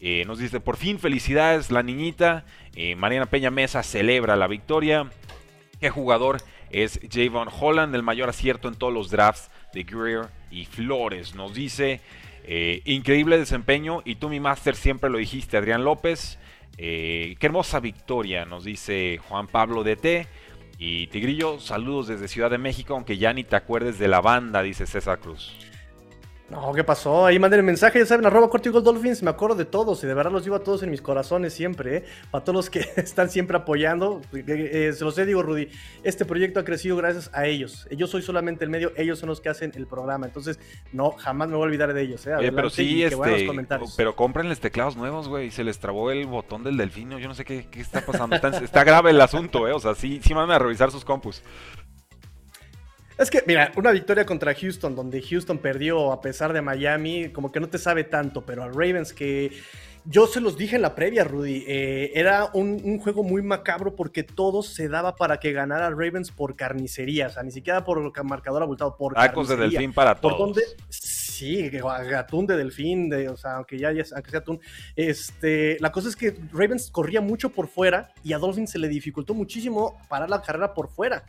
Eh, 0.02 0.24
nos 0.26 0.38
dice, 0.38 0.60
por 0.60 0.76
fin, 0.76 0.98
felicidades, 0.98 1.70
la 1.70 1.82
niñita. 1.82 2.44
Mariana 2.96 3.26
Peña 3.26 3.50
Mesa 3.50 3.82
celebra 3.82 4.36
la 4.36 4.46
victoria. 4.46 5.10
¿Qué 5.80 5.90
jugador 5.90 6.38
es 6.70 7.00
Javon 7.10 7.48
Holland? 7.48 7.94
El 7.94 8.02
mayor 8.02 8.28
acierto 8.30 8.68
en 8.68 8.76
todos 8.76 8.94
los 8.94 9.10
drafts 9.10 9.50
de 9.72 9.82
Greer 9.84 10.28
y 10.50 10.64
Flores. 10.64 11.34
Nos 11.34 11.54
dice 11.54 12.00
eh, 12.44 12.82
increíble 12.84 13.38
desempeño 13.38 14.02
y 14.04 14.16
tú 14.16 14.28
mi 14.28 14.40
máster 14.40 14.76
siempre 14.76 15.10
lo 15.10 15.18
dijiste, 15.18 15.56
Adrián 15.56 15.84
López. 15.84 16.38
Eh, 16.78 17.36
qué 17.38 17.46
hermosa 17.46 17.80
victoria, 17.80 18.44
nos 18.44 18.64
dice 18.64 19.18
Juan 19.28 19.46
Pablo 19.46 19.84
DT. 19.84 20.26
Y 20.78 21.08
Tigrillo, 21.08 21.60
saludos 21.60 22.08
desde 22.08 22.26
Ciudad 22.26 22.50
de 22.50 22.56
México, 22.56 22.94
aunque 22.94 23.18
ya 23.18 23.34
ni 23.34 23.44
te 23.44 23.54
acuerdes 23.54 23.98
de 23.98 24.08
la 24.08 24.22
banda, 24.22 24.62
dice 24.62 24.86
César 24.86 25.20
Cruz. 25.20 25.69
No, 26.50 26.72
¿qué 26.72 26.82
pasó? 26.82 27.26
Ahí 27.26 27.38
manden 27.38 27.60
el 27.60 27.66
mensaje, 27.66 28.00
ya 28.00 28.06
saben, 28.06 28.26
arroba 28.26 28.50
Cortigo 28.50 28.80
Dolphins, 28.80 29.22
me 29.22 29.30
acuerdo 29.30 29.54
de 29.54 29.64
todos 29.64 30.02
y 30.02 30.08
de 30.08 30.14
verdad 30.14 30.32
los 30.32 30.42
digo 30.42 30.56
a 30.56 30.64
todos 30.64 30.82
en 30.82 30.90
mis 30.90 31.00
corazones 31.00 31.54
siempre, 31.54 31.98
¿eh? 31.98 32.04
Para 32.32 32.42
todos 32.42 32.56
los 32.56 32.70
que 32.70 32.80
están 32.96 33.30
siempre 33.30 33.56
apoyando, 33.56 34.20
eh, 34.32 34.44
eh, 34.48 34.92
se 34.92 35.04
los 35.04 35.16
he 35.16 35.26
digo, 35.26 35.42
Rudy, 35.42 35.68
este 36.02 36.24
proyecto 36.24 36.58
ha 36.58 36.64
crecido 36.64 36.96
gracias 36.96 37.30
a 37.32 37.46
ellos. 37.46 37.86
Yo 37.92 38.08
soy 38.08 38.22
solamente 38.22 38.64
el 38.64 38.70
medio, 38.70 38.92
ellos 38.96 39.20
son 39.20 39.28
los 39.28 39.40
que 39.40 39.48
hacen 39.48 39.70
el 39.76 39.86
programa, 39.86 40.26
entonces 40.26 40.58
no, 40.92 41.12
jamás 41.12 41.48
me 41.48 41.54
voy 41.54 41.62
a 41.62 41.66
olvidar 41.66 41.94
de 41.94 42.02
ellos, 42.02 42.26
¿eh? 42.26 42.52
pero 42.52 42.68
sí, 42.68 43.04
este, 43.04 43.16
pero 43.96 44.16
cómprenles 44.16 44.58
teclados 44.58 44.96
nuevos, 44.96 45.28
güey, 45.28 45.52
se 45.52 45.62
les 45.62 45.78
trabó 45.78 46.10
el 46.10 46.26
botón 46.26 46.64
del 46.64 46.76
delfino, 46.76 47.20
yo 47.20 47.28
no 47.28 47.34
sé 47.34 47.44
qué, 47.44 47.68
está 47.74 48.04
pasando, 48.04 48.34
está, 48.34 48.82
grave 48.82 49.10
el 49.10 49.20
asunto, 49.20 49.68
¿eh? 49.68 49.72
O 49.72 49.78
sea, 49.78 49.94
sí, 49.94 50.20
sí 50.20 50.34
van 50.34 50.50
a 50.50 50.58
revisar 50.58 50.90
sus 50.90 51.04
compus. 51.04 51.44
Es 53.20 53.30
que, 53.30 53.44
mira, 53.46 53.70
una 53.76 53.92
victoria 53.92 54.24
contra 54.24 54.54
Houston, 54.54 54.96
donde 54.96 55.20
Houston 55.20 55.58
perdió 55.58 56.10
a 56.10 56.22
pesar 56.22 56.54
de 56.54 56.62
Miami, 56.62 57.28
como 57.28 57.52
que 57.52 57.60
no 57.60 57.68
te 57.68 57.76
sabe 57.76 58.02
tanto, 58.02 58.46
pero 58.46 58.62
a 58.62 58.68
Ravens 58.68 59.12
que 59.12 59.52
yo 60.06 60.26
se 60.26 60.40
los 60.40 60.56
dije 60.56 60.76
en 60.76 60.82
la 60.82 60.94
previa, 60.94 61.24
Rudy, 61.24 61.64
eh, 61.68 62.12
era 62.14 62.48
un, 62.54 62.98
juego 62.98 63.22
muy 63.22 63.42
macabro 63.42 63.94
porque 63.94 64.22
todo 64.22 64.62
se 64.62 64.88
daba 64.88 65.16
para 65.16 65.36
que 65.38 65.52
ganara 65.52 65.90
Ravens 65.90 66.30
por 66.30 66.56
carnicería, 66.56 67.26
o 67.26 67.30
sea, 67.30 67.42
ni 67.42 67.50
siquiera 67.50 67.84
por 67.84 68.24
marcador 68.24 68.62
abultado, 68.62 68.96
por 68.96 69.12
Tacos 69.12 69.48
de 69.48 69.56
delfín 69.56 69.92
para 69.92 70.14
todos. 70.14 70.58
Sí, 70.88 71.70
atún 72.16 72.46
de 72.46 72.56
delfín, 72.56 73.10
de, 73.10 73.28
o 73.28 73.36
sea, 73.36 73.56
aunque 73.56 73.78
ya, 73.78 73.88
aunque 73.88 74.30
sea 74.30 74.40
atún. 74.40 74.60
Este, 74.96 75.76
la 75.80 75.92
cosa 75.92 76.08
es 76.08 76.16
que 76.16 76.34
Ravens 76.52 76.90
corría 76.90 77.20
mucho 77.20 77.50
por 77.50 77.68
fuera 77.68 78.14
y 78.24 78.32
a 78.32 78.38
Dolphins 78.38 78.70
se 78.70 78.78
le 78.78 78.88
dificultó 78.88 79.34
muchísimo 79.34 80.00
parar 80.08 80.30
la 80.30 80.40
carrera 80.40 80.72
por 80.72 80.88
fuera. 80.88 81.24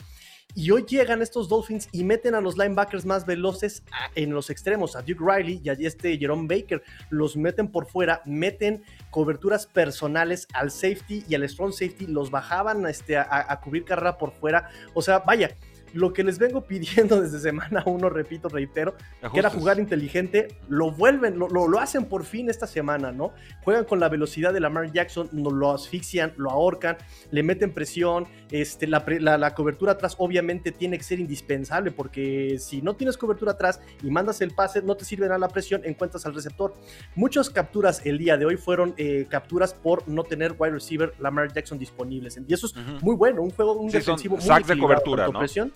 Y 0.55 0.71
hoy 0.71 0.83
llegan 0.83 1.21
estos 1.21 1.47
Dolphins 1.47 1.87
y 1.91 2.03
meten 2.03 2.35
a 2.35 2.41
los 2.41 2.57
linebackers 2.57 3.05
más 3.05 3.25
veloces 3.25 3.83
en 4.15 4.31
los 4.31 4.49
extremos, 4.49 4.95
a 4.95 5.01
Duke 5.01 5.23
Riley 5.23 5.61
y 5.63 5.69
a 5.69 5.73
este 5.73 6.17
Jerome 6.17 6.47
Baker. 6.47 6.83
Los 7.09 7.37
meten 7.37 7.69
por 7.69 7.85
fuera, 7.85 8.21
meten 8.25 8.83
coberturas 9.09 9.65
personales 9.65 10.47
al 10.53 10.71
safety 10.71 11.23
y 11.27 11.35
al 11.35 11.47
strong 11.47 11.71
safety, 11.71 12.07
los 12.07 12.31
bajaban 12.31 12.85
este, 12.85 13.17
a, 13.17 13.45
a 13.47 13.61
cubrir 13.61 13.85
carrera 13.85 14.17
por 14.17 14.31
fuera. 14.31 14.69
O 14.93 15.01
sea, 15.01 15.19
vaya, 15.19 15.55
lo 15.93 16.13
que 16.13 16.23
les 16.23 16.39
vengo 16.39 16.61
pidiendo 16.61 17.21
desde 17.21 17.39
semana 17.39 17.83
uno, 17.85 18.09
repito, 18.09 18.49
reitero, 18.49 18.95
que 19.31 19.39
era 19.39 19.49
jugar 19.49 19.79
inteligente, 19.79 20.47
lo 20.69 20.91
vuelven, 20.91 21.37
lo, 21.37 21.47
lo, 21.47 21.79
hacen 21.79 22.05
por 22.05 22.23
fin 22.23 22.49
esta 22.49 22.67
semana, 22.67 23.11
¿no? 23.11 23.33
Juegan 23.63 23.85
con 23.85 23.99
la 23.99 24.09
velocidad 24.09 24.53
de 24.53 24.59
Lamar 24.59 24.91
Jackson, 24.91 25.29
lo 25.31 25.71
asfixian, 25.71 26.33
lo 26.37 26.51
ahorcan, 26.51 26.97
le 27.31 27.43
meten 27.43 27.73
presión, 27.73 28.27
este, 28.51 28.87
la, 28.87 29.03
la, 29.19 29.53
cobertura 29.55 29.93
atrás 29.93 30.15
obviamente 30.17 30.71
tiene 30.71 30.97
que 30.97 31.03
ser 31.03 31.19
indispensable 31.19 31.91
porque 31.91 32.57
si 32.59 32.81
no 32.81 32.95
tienes 32.95 33.17
cobertura 33.17 33.53
atrás 33.53 33.79
y 34.03 34.11
mandas 34.11 34.41
el 34.41 34.51
pase, 34.51 34.81
no 34.81 34.95
te 34.95 35.05
sirve 35.05 35.27
nada 35.27 35.39
la 35.39 35.47
presión, 35.47 35.81
encuentras 35.85 36.25
al 36.25 36.33
receptor. 36.33 36.73
Muchas 37.15 37.49
capturas 37.49 38.05
el 38.05 38.17
día 38.17 38.37
de 38.37 38.45
hoy 38.45 38.57
fueron 38.57 38.93
eh, 38.97 39.25
capturas 39.29 39.73
por 39.73 40.07
no 40.07 40.23
tener 40.23 40.55
wide 40.57 40.73
receiver 40.73 41.13
Lamar 41.19 41.53
Jackson 41.53 41.77
disponibles. 41.77 42.39
Y 42.47 42.53
eso 42.53 42.67
es 42.67 42.75
muy 43.01 43.15
bueno, 43.15 43.41
un 43.41 43.51
juego, 43.51 43.73
un 43.73 43.89
defensivo 43.89 44.37
muy 44.37 44.63
de 44.63 44.77
cobertura, 44.77 45.27
¿no? 45.27 45.39
presión 45.39 45.71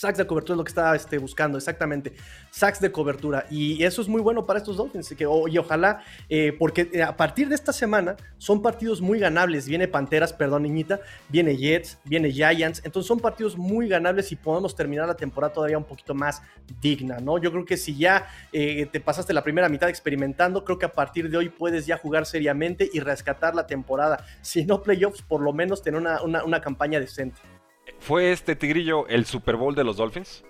Sacks 0.00 0.16
de 0.16 0.26
cobertura 0.26 0.54
es 0.54 0.56
lo 0.56 0.64
que 0.64 0.70
estaba 0.70 0.96
este, 0.96 1.18
buscando, 1.18 1.58
exactamente. 1.58 2.14
Sacks 2.50 2.80
de 2.80 2.90
cobertura. 2.90 3.44
Y 3.50 3.84
eso 3.84 4.00
es 4.00 4.08
muy 4.08 4.22
bueno 4.22 4.46
para 4.46 4.58
estos 4.58 4.78
Dolphins. 4.78 5.10
Que, 5.10 5.24
y 5.24 5.58
ojalá, 5.58 6.02
eh, 6.30 6.56
porque 6.58 6.88
eh, 6.94 7.02
a 7.02 7.14
partir 7.14 7.50
de 7.50 7.54
esta 7.54 7.70
semana 7.70 8.16
son 8.38 8.62
partidos 8.62 9.02
muy 9.02 9.18
ganables. 9.18 9.68
Viene 9.68 9.88
Panteras, 9.88 10.32
perdón, 10.32 10.62
niñita. 10.62 11.00
Viene 11.28 11.54
Jets, 11.54 11.98
viene 12.06 12.32
Giants. 12.32 12.80
Entonces 12.82 13.08
son 13.08 13.20
partidos 13.20 13.58
muy 13.58 13.88
ganables 13.88 14.32
y 14.32 14.36
podemos 14.36 14.74
terminar 14.74 15.06
la 15.06 15.16
temporada 15.16 15.52
todavía 15.52 15.76
un 15.76 15.84
poquito 15.84 16.14
más 16.14 16.40
digna, 16.80 17.18
¿no? 17.18 17.36
Yo 17.36 17.52
creo 17.52 17.66
que 17.66 17.76
si 17.76 17.94
ya 17.94 18.26
eh, 18.54 18.86
te 18.90 19.00
pasaste 19.00 19.34
la 19.34 19.44
primera 19.44 19.68
mitad 19.68 19.90
experimentando, 19.90 20.64
creo 20.64 20.78
que 20.78 20.86
a 20.86 20.92
partir 20.94 21.28
de 21.28 21.36
hoy 21.36 21.50
puedes 21.50 21.84
ya 21.84 21.98
jugar 21.98 22.24
seriamente 22.24 22.88
y 22.90 23.00
rescatar 23.00 23.54
la 23.54 23.66
temporada. 23.66 24.24
Si 24.40 24.64
no 24.64 24.82
playoffs, 24.82 25.20
por 25.20 25.42
lo 25.42 25.52
menos 25.52 25.82
tener 25.82 26.00
una, 26.00 26.22
una 26.22 26.60
campaña 26.62 26.98
decente. 26.98 27.38
¿Fue 28.00 28.32
este 28.32 28.56
tigrillo 28.56 29.06
el 29.08 29.26
Super 29.26 29.56
Bowl 29.56 29.74
de 29.74 29.84
los 29.84 29.98
Dolphins? 29.98 30.44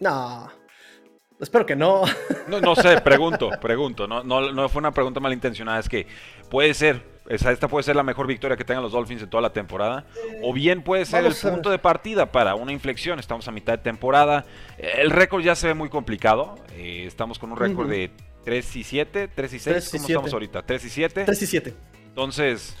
No. 0.00 0.50
Espero 1.40 1.64
que 1.64 1.76
no. 1.76 2.02
No, 2.48 2.60
no 2.60 2.74
sé, 2.74 3.00
pregunto, 3.00 3.50
pregunto. 3.60 4.06
No, 4.06 4.22
no, 4.24 4.68
fue 4.68 4.80
una 4.80 4.92
pregunta 4.92 5.20
malintencionada. 5.20 5.78
Es 5.78 5.88
que 5.88 6.06
puede 6.50 6.74
ser, 6.74 7.02
esta 7.28 7.68
puede 7.68 7.84
ser 7.84 7.96
la 7.96 8.02
mejor 8.02 8.26
victoria 8.26 8.56
que 8.56 8.64
tengan 8.64 8.82
los 8.82 8.92
Dolphins 8.92 9.22
en 9.22 9.30
toda 9.30 9.40
la 9.40 9.52
temporada. 9.52 10.04
O 10.42 10.52
bien 10.52 10.82
puede 10.82 11.06
ser 11.06 11.24
el 11.24 11.34
punto 11.34 11.70
de 11.70 11.78
partida 11.78 12.32
para 12.32 12.56
una 12.56 12.72
inflexión. 12.72 13.18
Estamos 13.18 13.46
a 13.48 13.52
mitad 13.52 13.74
de 13.74 13.84
temporada. 13.84 14.44
El 14.78 15.10
récord 15.10 15.42
ya 15.42 15.54
se 15.54 15.68
ve 15.68 15.74
muy 15.74 15.88
complicado. 15.88 16.56
Eh, 16.72 17.04
estamos 17.06 17.38
con 17.38 17.52
un 17.52 17.56
récord 17.56 17.88
de 17.88 18.10
3 18.44 18.76
y 18.76 18.84
7, 18.84 19.28
3 19.28 19.52
y 19.52 19.58
6. 19.58 19.90
¿Cómo 19.92 20.06
estamos 20.08 20.32
ahorita? 20.32 20.62
3 20.62 20.84
y 20.84 20.90
7. 20.90 21.24
3 21.24 21.42
y 21.42 21.46
7. 21.46 21.74
Entonces, 22.08 22.76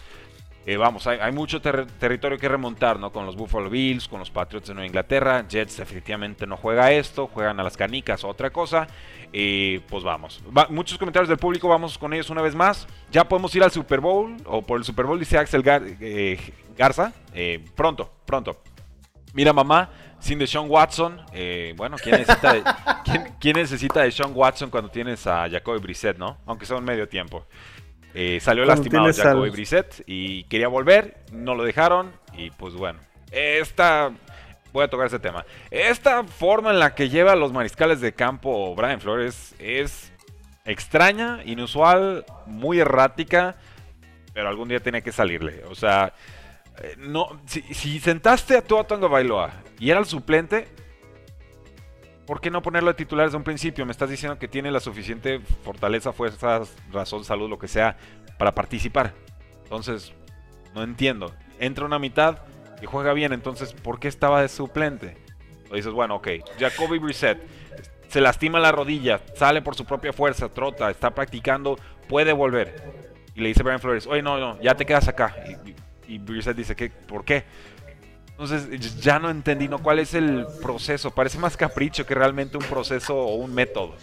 eh, 0.66 0.76
vamos, 0.76 1.06
hay, 1.06 1.32
mucho 1.32 1.60
territorio 1.62 2.38
que 2.38 2.46
remontar, 2.46 2.98
¿no? 2.98 3.10
Con 3.10 3.24
los 3.24 3.34
Buffalo 3.34 3.70
Bills, 3.70 4.06
con 4.06 4.18
los 4.18 4.30
Patriots 4.30 4.68
de 4.68 4.74
Nueva 4.74 4.86
Inglaterra. 4.86 5.46
Jets 5.48 5.78
definitivamente 5.78 6.46
no 6.46 6.56
juega 6.58 6.92
esto, 6.92 7.28
juegan 7.28 7.58
a 7.60 7.62
las 7.62 7.76
canicas, 7.76 8.24
otra 8.24 8.50
cosa. 8.50 8.86
Eh, 9.32 9.80
pues 9.88 10.04
vamos. 10.04 10.42
muchos 10.68 10.98
comentarios 10.98 11.28
del 11.28 11.38
público, 11.38 11.66
vamos 11.66 11.96
con 11.96 12.12
ellos 12.12 12.28
una 12.28 12.42
vez 12.42 12.54
más. 12.54 12.86
Ya 13.10 13.26
podemos 13.26 13.54
ir 13.54 13.62
al 13.62 13.70
Super 13.70 14.00
Bowl, 14.00 14.36
o 14.44 14.60
por 14.60 14.78
el 14.78 14.84
Super 14.84 15.06
Bowl, 15.06 15.18
dice 15.18 15.38
Axel 15.38 15.62
eh, 15.66 16.38
Garza. 16.76 17.12
pronto, 17.74 18.12
pronto. 18.26 18.60
Mira, 19.32 19.54
mamá, 19.54 19.88
sin 20.18 20.38
Deshaun 20.38 20.68
Watson. 20.68 21.22
bueno, 21.74 21.96
¿quién 21.96 22.18
necesita, 22.18 22.52
de, 22.52 22.62
¿quién, 23.40 23.56
necesita 23.56 24.02
de 24.02 24.12
Sean 24.12 24.32
Watson 24.34 24.68
cuando 24.68 24.90
tienes 24.90 25.26
a 25.26 25.48
Jacoby 25.48 25.78
Brissett, 25.78 26.18
no? 26.18 26.36
Aunque 26.44 26.66
sea 26.66 26.76
un 26.76 26.84
medio 26.84 27.08
tiempo. 27.08 27.46
Eh, 28.14 28.38
salió 28.40 28.64
lastimado 28.64 29.12
Jacoby 29.12 29.50
Brissett 29.50 30.02
y 30.06 30.44
quería 30.44 30.68
volver, 30.68 31.18
no 31.32 31.54
lo 31.54 31.62
dejaron 31.62 32.12
y 32.36 32.50
pues 32.50 32.74
bueno, 32.74 32.98
esta 33.30 34.10
voy 34.72 34.84
a 34.84 34.88
tocar 34.88 35.06
ese 35.06 35.18
tema. 35.18 35.44
Esta 35.70 36.24
forma 36.24 36.70
en 36.70 36.78
la 36.78 36.94
que 36.94 37.08
lleva 37.08 37.32
a 37.32 37.36
los 37.36 37.52
mariscales 37.52 38.00
de 38.00 38.12
campo 38.12 38.74
Brian 38.74 39.00
Flores 39.00 39.54
es 39.58 40.12
extraña, 40.64 41.40
inusual, 41.44 42.24
muy 42.46 42.80
errática, 42.80 43.56
pero 44.32 44.48
algún 44.48 44.68
día 44.68 44.80
tiene 44.80 45.02
que 45.02 45.12
salirle. 45.12 45.64
O 45.68 45.74
sea, 45.74 46.14
eh, 46.82 46.94
no, 46.98 47.40
si, 47.46 48.00
sentaste 48.00 48.56
a 48.56 48.62
Tua 48.62 48.84
Tonga 48.84 49.08
Bailoa 49.08 49.52
y 49.78 49.90
era 49.90 50.00
el 50.00 50.06
suplente, 50.06 50.68
¿por 52.30 52.40
qué 52.40 52.48
no 52.48 52.62
ponerlo 52.62 52.90
de 52.90 52.94
titular 52.94 53.26
desde 53.26 53.36
un 53.36 53.42
principio? 53.42 53.84
Me 53.84 53.90
estás 53.90 54.08
diciendo 54.08 54.38
que 54.38 54.46
tiene 54.46 54.70
la 54.70 54.78
suficiente 54.78 55.40
fortaleza, 55.64 56.12
fuerza, 56.12 56.60
razón, 56.92 57.24
salud, 57.24 57.50
lo 57.50 57.58
que 57.58 57.66
sea, 57.66 57.96
para 58.38 58.54
participar. 58.54 59.14
Entonces, 59.64 60.12
no 60.72 60.84
entiendo. 60.84 61.34
Entra 61.58 61.84
una 61.84 61.98
mitad 61.98 62.38
y 62.80 62.86
juega 62.86 63.14
bien, 63.14 63.32
entonces, 63.32 63.72
¿por 63.72 63.98
qué 63.98 64.06
estaba 64.06 64.42
de 64.42 64.48
suplente? 64.48 65.16
O 65.72 65.74
dices, 65.74 65.92
bueno, 65.92 66.14
ok, 66.14 66.28
Jacoby 66.56 67.00
Brissett 67.00 67.42
se 68.06 68.20
lastima 68.20 68.60
la 68.60 68.70
rodilla, 68.70 69.20
sale 69.34 69.60
por 69.60 69.74
su 69.74 69.84
propia 69.84 70.12
fuerza, 70.12 70.48
trota, 70.50 70.88
está 70.88 71.10
practicando, 71.10 71.80
puede 72.08 72.32
volver. 72.32 72.80
Y 73.34 73.40
le 73.40 73.48
dice 73.48 73.64
Brian 73.64 73.80
Flores, 73.80 74.06
oye, 74.06 74.22
no, 74.22 74.38
no, 74.38 74.60
ya 74.60 74.76
te 74.76 74.86
quedas 74.86 75.08
acá. 75.08 75.34
Y, 76.06 76.14
y 76.14 76.18
Brissett 76.18 76.56
dice, 76.56 76.76
¿qué? 76.76 76.90
¿por 76.90 77.24
qué? 77.24 77.42
Entonces 78.40 79.02
ya 79.02 79.18
no 79.18 79.28
entendí 79.28 79.68
¿no? 79.68 79.80
cuál 79.80 79.98
es 79.98 80.14
el 80.14 80.46
proceso. 80.62 81.10
Parece 81.10 81.38
más 81.38 81.58
capricho 81.58 82.06
que 82.06 82.14
realmente 82.14 82.56
un 82.56 82.64
proceso 82.64 83.14
o 83.14 83.34
un 83.34 83.52
método. 83.52 83.94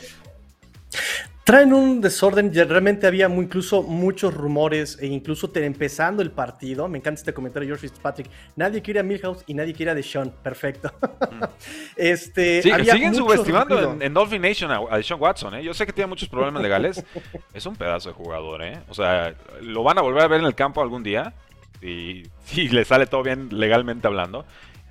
Traen 1.43 1.73
un 1.73 2.01
desorden, 2.01 2.53
realmente 2.53 3.07
había 3.07 3.27
incluso 3.27 3.81
muchos 3.81 4.33
rumores, 4.33 4.99
e 5.01 5.07
incluso 5.07 5.49
empezando 5.55 6.21
el 6.21 6.29
partido, 6.29 6.87
me 6.87 6.97
encanta 6.97 7.19
este 7.19 7.33
comentario 7.33 7.65
de 7.65 7.71
George 7.71 7.87
Fitzpatrick, 7.87 8.29
nadie 8.57 8.81
quiere 8.81 8.99
a 8.99 9.03
Milhouse 9.03 9.43
y 9.47 9.53
nadie 9.53 9.73
quiere 9.73 9.91
a 9.91 9.95
Deshaun, 9.95 10.29
perfecto. 10.43 10.91
Mm. 11.31 11.43
este, 11.95 12.61
siguen 12.61 13.15
subestimando 13.15 13.97
en, 13.99 14.13
Dolphin 14.13 14.41
Nation 14.41 14.69
a, 14.69 14.97
Deshaun 14.97 15.21
Watson, 15.21 15.55
¿eh? 15.55 15.63
yo 15.63 15.73
sé 15.73 15.85
que 15.85 15.93
tiene 15.93 16.09
muchos 16.09 16.27
problemas 16.27 16.61
legales, 16.61 17.03
es 17.53 17.65
un 17.65 17.77
pedazo 17.77 18.09
de 18.09 18.15
jugador, 18.15 18.61
¿eh? 18.63 18.81
o 18.89 18.93
sea, 18.93 19.33
lo 19.61 19.83
van 19.83 19.97
a 19.97 20.01
volver 20.01 20.23
a 20.23 20.27
ver 20.27 20.41
en 20.41 20.47
el 20.47 20.53
campo 20.53 20.81
algún 20.81 21.01
día, 21.01 21.33
y 21.81 22.23
si 22.43 22.69
le 22.69 22.85
sale 22.85 23.07
todo 23.07 23.23
bien 23.23 23.49
legalmente 23.51 24.07
hablando. 24.07 24.45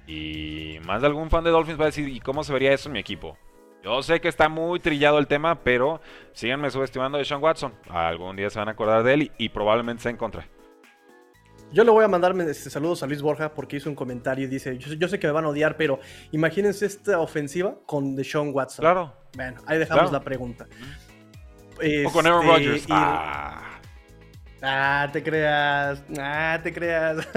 Y 0.07 0.79
más 0.87 1.01
de 1.01 1.09
algún 1.09 1.31
fan 1.31 1.43
de 1.45 1.51
Dolphins 1.51 1.79
va 1.81 1.85
a 1.85 1.87
decir, 1.87 2.09
¿y 2.09 2.21
cómo 2.21 2.45
se 2.45 2.53
vería 2.53 2.73
eso 2.73 2.89
en 2.89 2.93
mi 2.93 3.01
equipo? 3.01 3.37
Yo 3.83 4.03
sé 4.03 4.21
que 4.21 4.29
está 4.29 4.49
muy 4.49 4.81
trillado 4.81 5.19
el 5.19 5.27
tema, 5.27 5.63
pero 5.63 6.01
síganme 6.33 6.71
subestimando 6.71 7.19
de 7.19 7.25
Sean 7.25 7.43
Watson. 7.43 7.73
Algún 7.89 8.35
día 8.37 8.51
se 8.51 8.59
van 8.59 8.69
a 8.69 8.73
acordar 8.73 9.03
de 9.05 9.15
él 9.15 9.33
y, 9.39 9.49
probablemente 9.49 10.03
se 10.03 10.11
en 10.11 10.17
contra. 10.17 10.49
Yo 11.73 11.85
le 11.85 11.91
voy 11.91 12.05
a 12.05 12.09
mandarme 12.09 12.45
este, 12.51 12.71
saludos 12.71 13.03
a 13.03 13.07
Luis 13.07 13.23
Borja 13.23 13.53
porque 13.55 13.77
hizo 13.77 13.89
un 13.89 13.97
comentario 13.97 14.47
y 14.47 14.49
dice, 14.49 14.79
yo, 14.79 15.09
sé 15.09 15.19
que 15.19 15.27
me 15.27 15.33
van 15.33 15.45
a 15.45 15.49
odiar, 15.49 15.77
pero 15.77 16.01
imagínense 16.33 16.87
esta 16.87 17.21
ofensiva 17.21 17.77
con 17.87 18.17
Deshaun 18.17 18.51
Watson. 18.53 18.83
Claro. 18.83 19.13
Bueno, 19.37 19.61
ahí 19.67 19.79
dejamos 19.79 20.11
la 20.11 20.21
pregunta. 20.21 20.67
o 22.07 22.13
con 22.13 22.27
Aaron 22.27 22.45
este, 22.45 22.53
Rodgers. 22.53 22.87
Ah. 22.91 23.46
Ah, 24.67 25.09
te 25.13 25.23
creas. 25.23 26.03
Ah, 26.19 26.59
te 26.63 26.73
creas. 26.73 27.29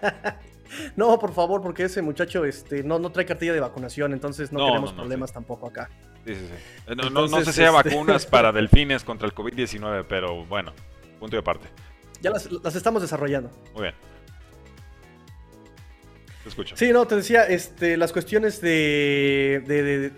no, 0.96 1.18
por 1.18 1.32
favor, 1.32 1.62
porque 1.62 1.84
ese 1.84 2.02
muchacho 2.02 2.44
este, 2.44 2.82
no, 2.82 2.98
no 2.98 3.10
trae 3.10 3.24
cartilla 3.24 3.52
de 3.52 3.60
vacunación, 3.60 4.12
entonces 4.12 4.52
no, 4.52 4.66
queremos 4.66 4.92
problemas 4.92 5.32
tampoco 5.32 5.68
acá. 5.68 5.88
Sí, 6.26 6.34
sí, 6.34 6.46
sí. 6.46 6.94
No, 6.94 7.28
sé 7.28 7.52
si 7.52 7.62
hay 7.62 7.74
este 7.74 7.90
vacunas 7.90 8.26
para 8.30 8.52
delfines 8.52 9.04
contra 9.04 9.26
el 9.26 9.34
COVID-19, 9.34 10.04
pero 10.08 10.44
bueno, 10.44 10.72
punto 11.18 11.36
de 11.36 11.42
parte. 11.42 11.68
Ya 12.20 12.30
las, 12.30 12.50
las 12.52 12.76
estamos 12.76 13.00
desarrollando. 13.00 13.50
Muy 13.74 13.84
bien 13.84 14.10
escucho. 16.48 16.76
Sí, 16.76 16.90
no, 16.92 17.06
te 17.06 17.16
decía, 17.16 17.44
este, 17.44 17.96
las 17.96 18.12
cuestiones 18.12 18.60
de, 18.60 19.62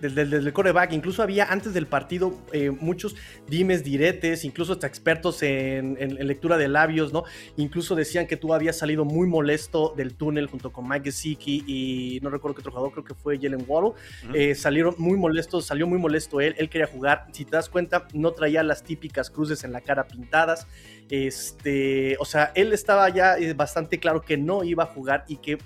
del 0.00 0.52
coreback, 0.52 0.92
incluso 0.92 1.22
había 1.22 1.46
antes 1.46 1.74
del 1.74 1.86
partido 1.86 2.38
eh, 2.52 2.70
muchos 2.70 3.16
dimes, 3.48 3.82
diretes, 3.82 4.44
incluso 4.44 4.74
hasta 4.74 4.86
expertos 4.86 5.42
en, 5.42 5.96
lectura 6.26 6.56
de 6.56 6.68
labios, 6.68 7.12
¿no? 7.12 7.24
Incluso 7.56 7.94
decían 7.94 8.26
que 8.26 8.36
tú 8.36 8.54
habías 8.54 8.78
salido 8.78 9.04
muy 9.04 9.26
molesto 9.26 9.94
del 9.96 10.14
túnel 10.14 10.46
junto 10.46 10.72
con 10.72 10.88
Mike 10.88 11.06
Gesicki 11.06 11.64
y 11.66 12.20
no 12.22 12.30
recuerdo 12.30 12.54
qué 12.54 12.60
otro 12.60 12.72
jugador, 12.72 12.92
creo 12.92 13.04
que 13.04 13.14
fue 13.14 13.38
Jalen 13.38 13.64
Waddle. 13.66 13.92
Eh, 14.34 14.54
salieron 14.54 14.94
muy 14.98 15.16
molestos, 15.18 15.66
salió 15.66 15.86
muy 15.86 15.98
molesto 15.98 16.40
él, 16.40 16.54
él 16.58 16.68
quería 16.68 16.86
jugar. 16.86 17.26
Si 17.32 17.44
te 17.44 17.52
das 17.52 17.68
cuenta, 17.68 18.06
no 18.12 18.32
traía 18.32 18.62
las 18.62 18.84
típicas 18.84 19.30
cruces 19.30 19.64
en 19.64 19.72
la 19.72 19.80
cara 19.80 20.06
pintadas. 20.06 20.66
Este, 21.10 22.16
o 22.18 22.24
sea, 22.24 22.52
él 22.54 22.72
estaba 22.72 23.08
ya 23.10 23.36
eh, 23.36 23.52
bastante 23.54 23.98
claro 23.98 24.22
que 24.22 24.36
no 24.36 24.64
iba 24.64 24.84
a 24.84 24.86
jugar 24.86 25.24
y 25.28 25.36
que 25.36 25.58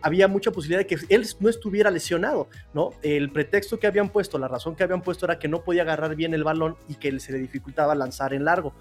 había 0.00 0.28
mucha 0.28 0.50
posibilidad 0.50 0.80
de 0.80 0.86
que 0.86 0.96
él 1.08 1.26
no 1.40 1.48
estuviera 1.48 1.90
lesionado, 1.90 2.48
¿no? 2.72 2.90
El 3.02 3.30
pretexto 3.30 3.78
que 3.78 3.86
habían 3.86 4.08
puesto, 4.08 4.38
la 4.38 4.48
razón 4.48 4.74
que 4.74 4.84
habían 4.84 5.02
puesto 5.02 5.26
era 5.26 5.38
que 5.38 5.48
no 5.48 5.62
podía 5.62 5.82
agarrar 5.82 6.16
bien 6.16 6.32
el 6.32 6.44
balón 6.44 6.76
y 6.88 6.94
que 6.94 7.18
se 7.20 7.32
le 7.32 7.38
dificultaba 7.38 7.94
lanzar 7.94 8.32
en 8.32 8.44
largo. 8.44 8.74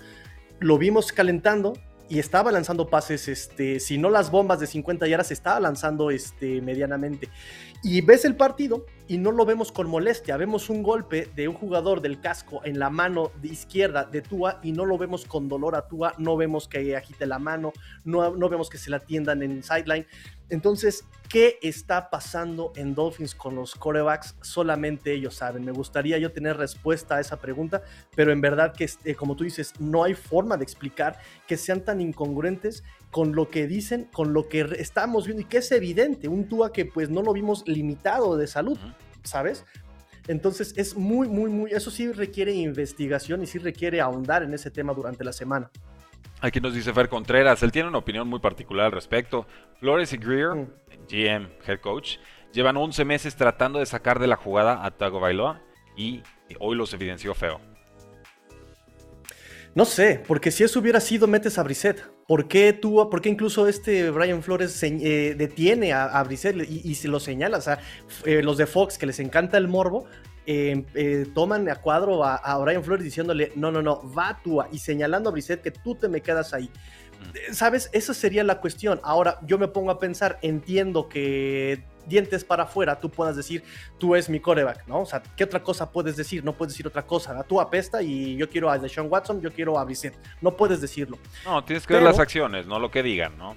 Lo 0.60 0.78
vimos 0.78 1.12
calentando, 1.12 1.74
y 2.08 2.20
estaba 2.20 2.52
lanzando 2.52 2.88
pases, 2.88 3.28
este, 3.28 3.80
si 3.80 3.98
no 3.98 4.10
las 4.10 4.30
bombas 4.30 4.60
de 4.60 4.68
50 4.68 5.08
yardas, 5.08 5.32
estaba 5.32 5.60
lanzando 5.60 6.12
este, 6.12 6.62
medianamente. 6.62 7.30
Y 7.84 8.02
ves 8.02 8.26
el 8.26 8.36
partido 8.36 8.86
y 9.08 9.18
no 9.18 9.32
lo 9.32 9.46
vemos 9.46 9.72
con 9.72 9.90
molestia. 9.90 10.38
Vemos 10.38 10.70
un 10.70 10.84
golpe 10.84 11.30
de 11.36 11.48
un 11.48 11.56
jugador 11.56 12.02
del 12.02 12.20
casco 12.20 12.62
en 12.64 12.80
la 12.80 12.90
mano 12.90 13.32
de 13.42 13.50
izquierda 13.50 14.04
de 14.04 14.22
Tua 14.22 14.60
y 14.64 14.72
no 14.72 14.86
lo 14.86 14.98
vemos 14.98 15.26
con 15.26 15.48
dolor 15.48 15.76
a 15.76 15.88
Tua, 15.88 16.14
no 16.18 16.38
vemos 16.38 16.68
que 16.68 16.96
agite 16.96 17.26
la 17.26 17.40
mano, 17.40 17.74
no, 18.04 18.36
no 18.36 18.50
vemos 18.50 18.70
que 18.70 18.78
se 18.78 18.90
la 18.90 19.00
tiendan 19.00 19.42
en 19.44 19.64
sideline. 19.64 20.08
Entonces, 20.50 21.06
¿qué 21.28 21.58
está 21.64 22.10
pasando 22.12 22.72
en 22.76 22.94
Dolphins 22.94 23.34
con 23.34 23.56
los 23.56 23.74
corebacks? 23.74 24.36
Solamente 24.42 25.14
ellos 25.14 25.36
saben. 25.36 25.66
Me 25.66 25.72
gustaría 25.72 26.20
yo 26.20 26.32
tener 26.32 26.58
respuesta 26.58 27.16
a 27.16 27.20
esa 27.20 27.38
pregunta, 27.38 27.82
pero 28.16 28.32
en 28.32 28.42
verdad 28.42 28.74
que, 28.74 28.84
este, 28.84 29.16
como 29.16 29.36
tú 29.36 29.44
dices, 29.44 29.74
no 29.80 30.04
hay 30.04 30.14
forma 30.14 30.56
de 30.58 30.64
explicar 30.64 31.18
que 31.48 31.58
sean 31.58 31.84
tan 31.84 32.00
incongruentes 32.00 32.84
con 33.16 33.34
lo 33.34 33.48
que 33.48 33.66
dicen, 33.66 34.10
con 34.12 34.34
lo 34.34 34.50
que 34.50 34.68
estamos 34.78 35.26
viendo 35.26 35.42
y 35.42 35.46
que 35.46 35.60
es 35.60 35.72
evidente. 35.72 36.28
Un 36.28 36.50
Tua 36.50 36.74
que 36.74 36.84
pues 36.84 37.10
no 37.10 37.22
lo 37.22 37.32
vimos 37.32 37.66
limitado 37.66 38.36
de 38.36 38.46
salud, 38.46 38.78
¿sabes? 39.24 39.64
Entonces 40.28 40.74
es 40.76 40.98
muy, 40.98 41.30
muy, 41.30 41.50
muy, 41.50 41.72
eso 41.72 41.92
sí 41.92 42.12
requiere 42.12 42.52
investigación 42.52 43.42
y 43.42 43.46
sí 43.46 43.58
requiere 43.58 44.02
ahondar 44.02 44.44
en 44.44 44.54
ese 44.54 44.70
tema 44.70 44.94
durante 44.94 45.24
la 45.24 45.32
semana. 45.32 45.72
Aquí 46.42 46.60
nos 46.60 46.74
dice 46.74 46.92
Fer 46.92 47.08
Contreras, 47.08 47.64
él 47.64 47.72
tiene 47.72 47.88
una 47.88 48.00
opinión 48.00 48.28
muy 48.28 48.40
particular 48.40 48.88
al 48.88 48.92
respecto. 48.92 49.48
Flores 49.80 50.12
y 50.12 50.18
Greer, 50.18 50.68
GM, 51.10 51.52
head 51.66 51.80
coach, 51.80 52.18
llevan 52.52 52.76
11 52.76 53.06
meses 53.06 53.38
tratando 53.38 53.80
de 53.80 53.86
sacar 53.86 54.20
de 54.20 54.28
la 54.28 54.36
jugada 54.36 54.86
a 54.86 54.92
Tago 54.92 55.22
Bailoa 55.22 55.62
y 55.96 56.22
hoy 56.60 56.76
los 56.76 56.94
evidenció 56.94 57.34
feo. 57.34 57.62
No 59.76 59.86
sé, 59.86 60.24
porque 60.28 60.52
si 60.52 60.64
eso 60.64 60.80
hubiera 60.80 61.00
sido 61.00 61.28
metes 61.28 61.58
a 61.58 61.64
Brissett. 61.64 62.02
¿Por 62.28 62.48
qué 62.48 62.74
tú, 62.74 63.08
por 63.10 63.22
qué 63.22 63.30
incluso 63.30 63.68
este 63.68 64.10
Brian 64.10 64.42
Flores 64.42 64.82
eh, 64.82 65.36
detiene 65.38 65.94
a, 65.94 66.06
a 66.06 66.24
Brissett 66.24 66.56
y, 66.68 66.96
se 66.96 67.08
lo 67.08 67.20
señala? 67.20 67.58
O 67.58 67.62
sea, 67.62 67.80
eh, 68.24 68.42
los 68.42 68.58
de 68.58 68.66
Fox 68.66 68.98
que 68.98 69.06
les 69.06 69.20
encanta 69.20 69.58
el 69.58 69.68
morbo, 69.68 70.08
Em, 70.48 70.86
eh, 70.94 71.26
toman 71.34 71.68
a 71.70 71.76
cuadro 71.78 72.24
a, 72.24 72.36
a, 72.36 72.58
Brian 72.60 72.84
Flores 72.84 73.04
diciéndole, 73.04 73.52
no, 73.56 73.72
no, 73.72 73.82
no, 73.82 74.04
va 74.14 74.40
tú 74.44 74.62
y 74.72 74.78
señalando 74.78 75.30
a 75.30 75.32
Brissett 75.32 75.64
que 75.64 75.72
tú 75.72 75.96
te 75.96 76.08
me 76.08 76.22
quedas 76.22 76.54
ahí. 76.54 76.70
Mm. 77.50 77.54
¿Sabes? 77.54 77.90
Esa 77.94 78.14
sería 78.14 78.44
la 78.44 78.62
cuestión. 78.62 79.00
Ahora 79.04 79.40
yo 79.48 79.58
me 79.58 79.68
pongo 79.68 79.90
a 79.90 79.98
pensar, 79.98 80.38
entiendo 80.44 81.10
que 81.10 81.84
dientes 82.08 82.44
para 82.44 82.64
afuera 82.64 83.00
tú 83.00 83.10
puedas 83.10 83.36
decir, 83.36 83.64
tú 83.98 84.16
es 84.16 84.30
mi 84.30 84.40
coreback, 84.40 84.88
¿no? 84.88 85.02
O 85.02 85.06
sea, 85.06 85.22
¿qué 85.36 85.44
otra 85.44 85.64
cosa 85.64 85.92
puedes 85.92 86.16
decir? 86.16 86.44
No 86.44 86.54
puedes 86.54 86.74
decir 86.74 86.88
otra 86.88 87.06
cosa. 87.06 87.44
Tú 87.44 87.60
apesta 87.60 88.02
y 88.02 88.36
yo 88.36 88.50
quiero 88.50 88.70
a 88.70 88.78
Deshaun 88.78 89.08
Watson, 89.12 89.42
yo 89.42 89.52
quiero 89.52 89.78
a 89.78 89.84
Brissett. 89.84 90.16
No 90.42 90.56
puedes 90.56 90.82
decirlo. 90.82 91.18
No, 91.46 91.64
tienes 91.64 91.86
que 91.86 91.94
ver 91.94 92.04
las 92.04 92.20
acciones, 92.20 92.68
no 92.68 92.80
lo 92.80 92.92
que 92.92 93.04
digan, 93.04 93.38
¿no? 93.38 93.56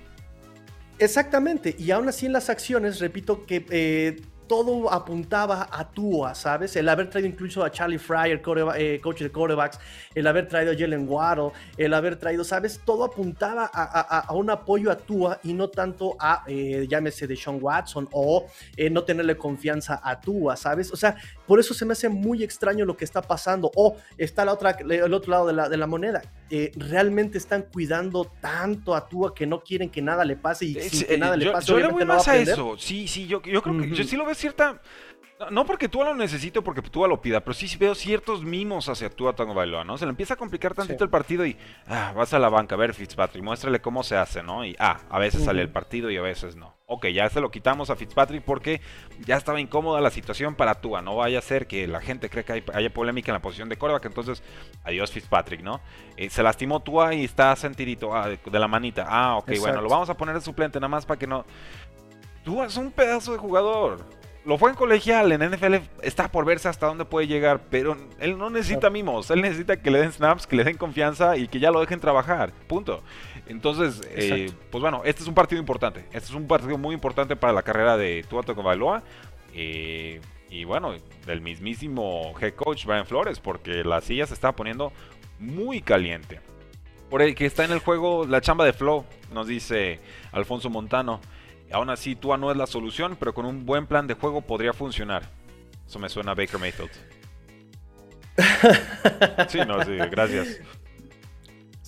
Exactamente, 0.98 1.76
y 1.78 1.92
aún 1.92 2.08
así 2.08 2.26
en 2.26 2.32
las 2.32 2.50
acciones, 2.50 2.98
repito 2.98 3.46
que 3.46 3.64
eh, 3.70 4.20
todo 4.48 4.90
apuntaba 4.92 5.68
a 5.70 5.88
Tua, 5.88 6.34
¿sabes? 6.34 6.74
El 6.76 6.88
haber 6.88 7.08
traído 7.10 7.28
incluso 7.28 7.62
a 7.62 7.70
Charlie 7.70 7.98
Fryer, 7.98 8.42
eh, 8.76 8.98
coach 9.02 9.20
de 9.20 9.30
quarterbacks, 9.30 9.78
el 10.14 10.26
haber 10.26 10.48
traído 10.48 10.72
a 10.72 10.76
Jalen 10.76 11.06
Waddle, 11.08 11.52
el 11.76 11.94
haber 11.94 12.16
traído, 12.16 12.42
¿sabes? 12.42 12.80
Todo 12.84 13.04
apuntaba 13.04 13.70
a, 13.72 14.32
un 14.32 14.50
apoyo 14.50 14.90
a 14.90 14.96
Tua 14.96 15.38
y 15.44 15.52
no 15.52 15.68
tanto 15.68 16.16
a, 16.18 16.44
eh, 16.46 16.86
llámese 16.88 17.26
de 17.26 17.36
Sean 17.36 17.58
Watson 17.60 18.08
o 18.12 18.46
eh, 18.76 18.90
no 18.90 19.04
tenerle 19.04 19.36
confianza 19.36 20.00
a 20.02 20.20
Tua, 20.20 20.56
¿sabes? 20.56 20.90
O 20.92 20.96
sea, 20.96 21.16
por 21.46 21.60
eso 21.60 21.74
se 21.74 21.84
me 21.84 21.92
hace 21.92 22.08
muy 22.08 22.42
extraño 22.42 22.84
lo 22.84 22.96
que 22.96 23.04
está 23.04 23.22
pasando. 23.22 23.70
O 23.76 23.96
está 24.16 24.44
la 24.44 24.54
otra, 24.54 24.70
el 24.70 25.12
otro 25.14 25.30
lado 25.30 25.46
de 25.46 25.52
la, 25.52 25.68
de 25.68 25.76
la 25.76 25.86
moneda. 25.86 26.22
realmente 26.76 27.36
están 27.38 27.62
cuidando 27.62 28.24
tanto 28.40 28.94
a 28.94 29.06
Tua 29.08 29.34
que 29.34 29.46
no 29.46 29.60
quieren 29.60 29.90
que 29.90 30.00
nada 30.00 30.24
le 30.24 30.36
pase 30.36 30.64
y 30.64 30.74
que 30.74 31.18
nada 31.18 31.36
le 31.36 31.50
pase. 31.50 31.68
Yo 31.68 31.78
le 31.78 31.88
voy 31.88 32.04
más 32.04 32.26
a, 32.28 32.36
eso. 32.36 32.76
Sí, 32.78 33.06
sí, 33.06 33.26
yo, 33.26 33.42
yo 33.42 33.62
creo 33.62 33.78
que 33.78 33.90
yo 33.90 34.04
sí 34.04 34.16
lo 34.16 34.24
veo 34.24 34.34
cierta. 34.38 34.80
No 35.52 35.64
porque 35.64 35.88
Tua 35.88 36.06
lo 36.06 36.14
necesite 36.16 36.62
porque 36.62 36.82
Tua 36.82 37.06
lo 37.06 37.20
pida, 37.20 37.40
pero 37.40 37.54
sí 37.54 37.68
veo 37.76 37.94
ciertos 37.94 38.42
mimos 38.42 38.88
hacia 38.88 39.08
Tua 39.08 39.36
Tango 39.36 39.54
Bailoa, 39.54 39.84
¿no? 39.84 39.96
Se 39.96 40.04
le 40.04 40.10
empieza 40.10 40.34
a 40.34 40.36
complicar 40.36 40.74
tantito 40.74 41.04
el 41.04 41.10
partido 41.10 41.46
y 41.46 41.56
ah, 41.86 42.12
vas 42.16 42.34
a 42.34 42.40
la 42.40 42.48
banca, 42.48 42.74
a 42.74 42.78
ver 42.78 42.92
Fitzpatrick, 42.92 43.44
muéstrale 43.44 43.80
cómo 43.80 44.02
se 44.02 44.16
hace, 44.16 44.42
¿no? 44.42 44.64
Y 44.64 44.74
ah, 44.80 44.98
a 45.08 45.18
veces 45.20 45.44
sale 45.44 45.62
el 45.62 45.70
partido 45.70 46.10
y 46.10 46.16
a 46.16 46.22
veces 46.22 46.56
no. 46.56 46.74
Ok, 46.86 47.06
ya 47.08 47.28
se 47.30 47.40
lo 47.40 47.52
quitamos 47.52 47.88
a 47.88 47.94
Fitzpatrick 47.94 48.42
porque 48.42 48.80
ya 49.26 49.36
estaba 49.36 49.60
incómoda 49.60 50.00
la 50.00 50.10
situación 50.10 50.56
para 50.56 50.80
Tua. 50.80 51.02
No 51.02 51.14
vaya 51.14 51.38
a 51.38 51.42
ser 51.42 51.68
que 51.68 51.86
la 51.86 52.00
gente 52.00 52.30
cree 52.30 52.44
que 52.44 52.54
hay, 52.54 52.64
haya 52.74 52.92
polémica 52.92 53.30
en 53.30 53.34
la 53.34 53.42
posición 53.42 53.68
de 53.68 53.76
coreback, 53.76 54.06
entonces 54.06 54.42
adiós 54.82 55.12
Fitzpatrick, 55.12 55.60
¿no? 55.60 55.80
Eh, 56.16 56.30
se 56.30 56.42
lastimó 56.42 56.80
Tua 56.80 57.14
y 57.14 57.24
está 57.24 57.54
sentidito 57.54 58.12
ah, 58.12 58.28
de, 58.28 58.58
la 58.58 58.66
manita. 58.66 59.06
Ah, 59.08 59.36
ok, 59.36 59.52
bueno, 59.60 59.82
lo 59.82 59.88
vamos 59.88 60.10
a 60.10 60.16
poner 60.16 60.34
de 60.34 60.40
suplente 60.40 60.80
nada 60.80 60.88
más 60.88 61.06
para 61.06 61.18
que 61.18 61.28
no... 61.28 61.44
Tua 62.42 62.66
es 62.66 62.76
un 62.76 62.90
pedazo 62.90 63.32
de 63.32 63.38
jugador 63.38 64.17
lo 64.48 64.56
fue 64.56 64.70
en 64.70 64.76
colegial, 64.76 65.30
en 65.30 65.42
NFL 65.42 65.74
está 66.00 66.32
por 66.32 66.46
verse 66.46 66.68
hasta 66.68 66.86
dónde 66.86 67.04
puede 67.04 67.26
llegar, 67.26 67.60
pero 67.68 67.98
él 68.18 68.38
no 68.38 68.48
necesita 68.48 68.88
mimos, 68.88 69.30
él 69.30 69.42
necesita 69.42 69.76
que 69.76 69.90
le 69.90 69.98
den 69.98 70.10
snaps, 70.10 70.46
que 70.46 70.56
le 70.56 70.64
den 70.64 70.78
confianza 70.78 71.36
y 71.36 71.48
que 71.48 71.60
ya 71.60 71.70
lo 71.70 71.80
dejen 71.80 72.00
trabajar, 72.00 72.54
punto. 72.66 73.02
Entonces, 73.46 74.00
eh, 74.10 74.50
pues 74.70 74.80
bueno, 74.80 75.02
este 75.04 75.20
es 75.20 75.28
un 75.28 75.34
partido 75.34 75.60
importante, 75.60 76.06
este 76.12 76.30
es 76.30 76.34
un 76.34 76.46
partido 76.46 76.78
muy 76.78 76.94
importante 76.94 77.36
para 77.36 77.52
la 77.52 77.62
carrera 77.62 77.98
de 77.98 78.24
Tua 78.26 78.42
Tagovailoa 78.42 79.02
eh, 79.52 80.22
y 80.48 80.64
bueno, 80.64 80.94
del 81.26 81.42
mismísimo 81.42 82.32
head 82.40 82.54
coach 82.54 82.86
Brian 82.86 83.04
Flores, 83.04 83.40
porque 83.40 83.84
la 83.84 84.00
silla 84.00 84.26
se 84.26 84.32
está 84.32 84.52
poniendo 84.52 84.94
muy 85.38 85.82
caliente. 85.82 86.40
Por 87.10 87.20
el 87.20 87.34
que 87.34 87.44
está 87.44 87.66
en 87.66 87.72
el 87.72 87.80
juego 87.80 88.24
la 88.24 88.40
chamba 88.40 88.64
de 88.64 88.72
Flow, 88.72 89.04
nos 89.30 89.46
dice 89.46 90.00
Alfonso 90.32 90.70
Montano. 90.70 91.20
Aún 91.72 91.90
así, 91.90 92.16
Tua 92.16 92.36
no 92.36 92.50
es 92.50 92.56
la 92.56 92.66
solución, 92.66 93.16
pero 93.18 93.34
con 93.34 93.44
un 93.44 93.66
buen 93.66 93.86
plan 93.86 94.06
de 94.06 94.14
juego 94.14 94.40
podría 94.40 94.72
funcionar. 94.72 95.22
Eso 95.86 95.98
me 95.98 96.08
suena 96.08 96.32
a 96.32 96.34
Baker 96.34 96.58
Mayfield. 96.58 96.90
sí, 99.48 99.58
no, 99.66 99.84
sí, 99.84 99.96
gracias. 100.10 100.60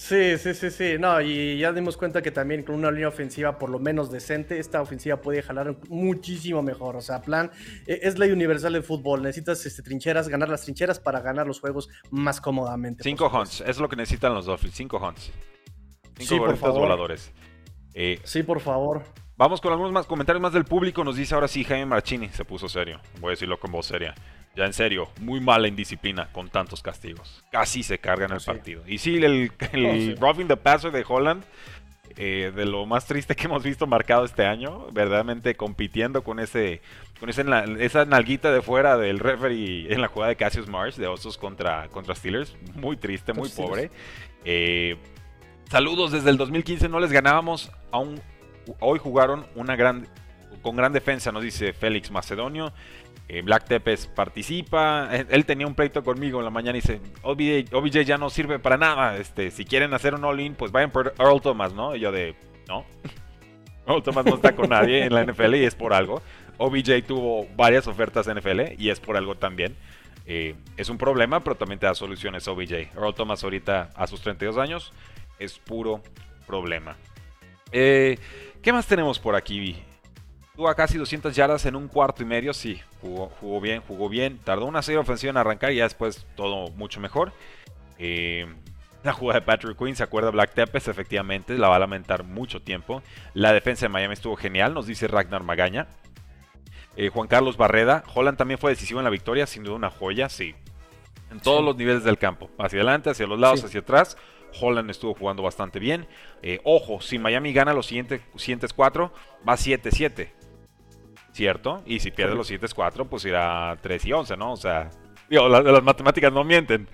Sí, 0.00 0.38
sí, 0.38 0.54
sí, 0.54 0.70
sí. 0.70 0.96
No, 0.98 1.20
y 1.20 1.58
ya 1.58 1.72
dimos 1.72 1.98
cuenta 1.98 2.22
que 2.22 2.30
también 2.30 2.62
con 2.62 2.74
una 2.74 2.90
línea 2.90 3.08
ofensiva 3.08 3.58
por 3.58 3.68
lo 3.68 3.78
menos 3.78 4.10
decente, 4.10 4.58
esta 4.58 4.80
ofensiva 4.80 5.20
puede 5.20 5.42
jalar 5.42 5.76
muchísimo 5.90 6.62
mejor. 6.62 6.96
O 6.96 7.02
sea, 7.02 7.20
plan, 7.20 7.50
e, 7.86 8.00
es 8.02 8.18
ley 8.18 8.30
universal 8.30 8.72
del 8.72 8.82
fútbol. 8.82 9.22
Necesitas 9.22 9.64
este, 9.66 9.82
trincheras, 9.82 10.28
ganar 10.28 10.48
las 10.48 10.62
trincheras 10.62 10.98
para 10.98 11.20
ganar 11.20 11.46
los 11.46 11.60
juegos 11.60 11.90
más 12.10 12.40
cómodamente. 12.40 13.02
Cinco 13.02 13.28
hunts, 13.28 13.62
es 13.66 13.78
lo 13.78 13.90
que 13.90 13.96
necesitan 13.96 14.32
los 14.32 14.46
Dolphins. 14.46 14.74
Cinco 14.74 14.96
hunts. 14.96 15.30
Cinco 16.16 16.34
sí, 16.34 16.38
por 16.38 16.56
favor. 16.56 16.80
voladores. 16.80 17.30
Eh, 17.92 18.20
sí, 18.24 18.42
por 18.42 18.60
favor. 18.60 19.04
Vamos 19.40 19.62
con 19.62 19.72
algunos 19.72 19.90
más 19.90 20.04
comentarios 20.04 20.42
más 20.42 20.52
del 20.52 20.66
público. 20.66 21.02
Nos 21.02 21.16
dice 21.16 21.34
ahora 21.34 21.48
sí 21.48 21.64
Jaime 21.64 21.86
Marchini. 21.86 22.28
Se 22.28 22.44
puso 22.44 22.68
serio. 22.68 23.00
Voy 23.20 23.28
a 23.28 23.30
decirlo 23.30 23.58
con 23.58 23.72
voz 23.72 23.86
seria. 23.86 24.14
Ya 24.54 24.66
en 24.66 24.74
serio, 24.74 25.08
muy 25.18 25.40
mala 25.40 25.66
indisciplina 25.66 26.28
con 26.30 26.50
tantos 26.50 26.82
castigos. 26.82 27.42
Casi 27.50 27.82
se 27.82 27.98
carga 27.98 28.26
en 28.26 28.32
el 28.32 28.42
partido. 28.42 28.82
Y 28.86 28.98
sí, 28.98 29.16
el, 29.16 29.50
el 29.72 30.14
oh, 30.18 30.20
roughing 30.20 30.46
the 30.46 30.58
passer 30.58 30.92
de 30.92 31.06
Holland, 31.08 31.42
eh, 32.18 32.52
de 32.54 32.66
lo 32.66 32.84
más 32.84 33.06
triste 33.06 33.34
que 33.34 33.46
hemos 33.46 33.62
visto 33.62 33.86
marcado 33.86 34.26
este 34.26 34.44
año, 34.44 34.88
verdaderamente 34.92 35.54
compitiendo 35.54 36.22
con 36.22 36.38
ese 36.38 36.82
con 37.18 37.30
ese, 37.30 37.42
esa 37.78 38.04
nalguita 38.04 38.52
de 38.52 38.60
fuera 38.60 38.98
del 38.98 39.20
referee 39.20 39.90
en 39.90 40.02
la 40.02 40.08
jugada 40.08 40.28
de 40.28 40.36
Cassius 40.36 40.68
Marsh 40.68 40.96
de 40.96 41.06
Osos 41.06 41.38
contra, 41.38 41.88
contra 41.88 42.14
Steelers. 42.14 42.58
Muy 42.74 42.98
triste, 42.98 43.32
muy 43.32 43.48
pobre. 43.48 43.90
Eh, 44.44 44.98
saludos 45.70 46.12
desde 46.12 46.28
el 46.28 46.36
2015, 46.36 46.90
no 46.90 47.00
les 47.00 47.10
ganábamos 47.10 47.72
a 47.90 47.96
un 48.00 48.20
hoy 48.80 48.98
jugaron 48.98 49.46
una 49.54 49.76
gran, 49.76 50.06
con 50.62 50.76
gran 50.76 50.92
defensa, 50.92 51.32
nos 51.32 51.42
dice 51.42 51.72
Félix 51.72 52.10
Macedonio. 52.10 52.72
Eh, 53.28 53.42
Black 53.42 53.66
Tepes 53.66 54.08
participa. 54.08 55.08
Él, 55.12 55.46
tenía 55.46 55.66
un 55.66 55.76
pleito 55.76 56.02
conmigo 56.02 56.40
en 56.40 56.44
la 56.44 56.50
mañana 56.50 56.78
y 56.78 56.80
dice: 56.80 57.00
OBJ, 57.22 58.00
ya 58.00 58.18
no 58.18 58.28
sirve 58.28 58.58
para 58.58 58.76
nada. 58.76 59.18
Este, 59.18 59.52
si 59.52 59.64
quieren 59.64 59.94
hacer 59.94 60.14
un 60.14 60.24
all-in, 60.24 60.56
pues 60.56 60.72
vayan 60.72 60.90
por 60.90 61.14
Earl 61.16 61.40
Thomas, 61.40 61.72
¿no? 61.72 61.94
Y 61.94 62.00
yo 62.00 62.10
de: 62.10 62.34
No. 62.66 62.84
Earl 63.86 64.02
Thomas 64.02 64.24
no 64.24 64.34
está 64.34 64.56
con 64.56 64.70
nadie 64.70 65.04
en 65.04 65.14
la 65.14 65.24
NFL 65.24 65.54
y 65.54 65.64
es 65.64 65.76
por 65.76 65.94
algo. 65.94 66.22
OBJ 66.58 67.06
tuvo 67.06 67.46
varias 67.56 67.86
ofertas 67.86 68.26
en 68.26 68.38
NFL 68.38 68.72
y 68.78 68.90
es 68.90 68.98
por 68.98 69.16
algo 69.16 69.36
también. 69.36 69.76
Eh, 70.26 70.54
es 70.76 70.88
un 70.88 70.98
problema, 70.98 71.40
pero 71.40 71.56
también 71.56 71.78
te 71.78 71.86
da 71.86 71.94
soluciones 71.94 72.46
OBJ. 72.48 72.96
Earl 72.96 73.14
Thomas 73.14 73.44
ahorita 73.44 73.90
a 73.94 74.06
sus 74.08 74.20
32 74.22 74.58
años 74.58 74.92
es 75.38 75.58
puro 75.58 76.02
problema. 76.46 76.96
Eh, 77.72 78.18
¿Qué 78.62 78.72
más 78.74 78.86
tenemos 78.86 79.18
por 79.18 79.34
aquí? 79.34 79.82
Tuvo 80.54 80.74
casi 80.74 80.98
200 80.98 81.34
yardas 81.34 81.64
en 81.64 81.76
un 81.76 81.88
cuarto 81.88 82.22
y 82.22 82.26
medio. 82.26 82.52
Sí, 82.52 82.78
jugó, 83.00 83.60
bien, 83.60 83.80
jugó 83.80 84.10
bien. 84.10 84.38
Tardó 84.44 84.66
una 84.66 84.82
serie 84.82 84.98
ofensiva 84.98 85.30
en 85.30 85.38
arrancar 85.38 85.72
y 85.72 85.76
ya 85.76 85.84
después 85.84 86.26
todo 86.36 86.68
mucho 86.72 87.00
mejor. 87.00 87.32
Eh, 87.98 88.46
la 89.02 89.14
jugada 89.14 89.40
de 89.40 89.46
Patrick 89.46 89.78
Quinn, 89.78 89.96
¿se 89.96 90.02
acuerda? 90.02 90.30
Black 90.30 90.52
Tepes, 90.52 90.88
efectivamente, 90.88 91.56
la 91.56 91.68
va 91.68 91.76
a 91.76 91.78
lamentar 91.78 92.22
mucho 92.24 92.60
tiempo. 92.60 93.02
La 93.32 93.54
defensa 93.54 93.86
de 93.86 93.88
Miami 93.88 94.12
estuvo 94.12 94.36
genial, 94.36 94.74
nos 94.74 94.86
dice 94.86 95.08
Ragnar 95.08 95.42
Magaña. 95.42 95.88
Eh, 96.96 97.08
Juan 97.08 97.28
Carlos 97.28 97.56
Barreda, 97.56 98.04
Holland 98.14 98.36
también 98.36 98.58
fue 98.58 98.72
decisivo 98.72 99.00
en 99.00 99.04
la 99.04 99.10
victoria, 99.10 99.46
sin 99.46 99.64
duda 99.64 99.76
una 99.76 99.90
joya, 99.90 100.28
sí. 100.28 100.54
En 101.30 101.40
todos 101.40 101.64
los 101.64 101.76
niveles 101.76 102.04
del 102.04 102.18
campo, 102.18 102.50
hacia 102.58 102.80
adelante, 102.80 103.08
hacia 103.08 103.26
los 103.26 103.40
lados, 103.40 103.64
hacia 103.64 103.80
atrás. 103.80 104.18
Holland 104.60 104.90
estuvo 104.90 105.14
jugando 105.14 105.42
bastante 105.42 105.78
bien. 105.78 106.06
Eh, 106.42 106.60
ojo, 106.64 107.00
si 107.00 107.18
Miami 107.18 107.52
gana 107.52 107.72
los 107.72 107.86
siguientes, 107.86 108.20
siguientes 108.36 108.72
cuatro, 108.72 109.12
va 109.48 109.54
7-7. 109.54 110.28
cierto. 111.32 111.82
Y 111.86 112.00
si 112.00 112.10
pierde 112.10 112.34
los 112.34 112.46
siguientes 112.46 112.74
cuatro, 112.74 113.04
pues 113.04 113.24
irá 113.24 113.76
3 113.80 114.04
y 114.06 114.12
11, 114.12 114.36
¿no? 114.36 114.52
O 114.52 114.56
sea, 114.56 114.90
digo, 115.28 115.48
las 115.48 115.82
matemáticas 115.82 116.32
no 116.32 116.44
mienten. 116.44 116.88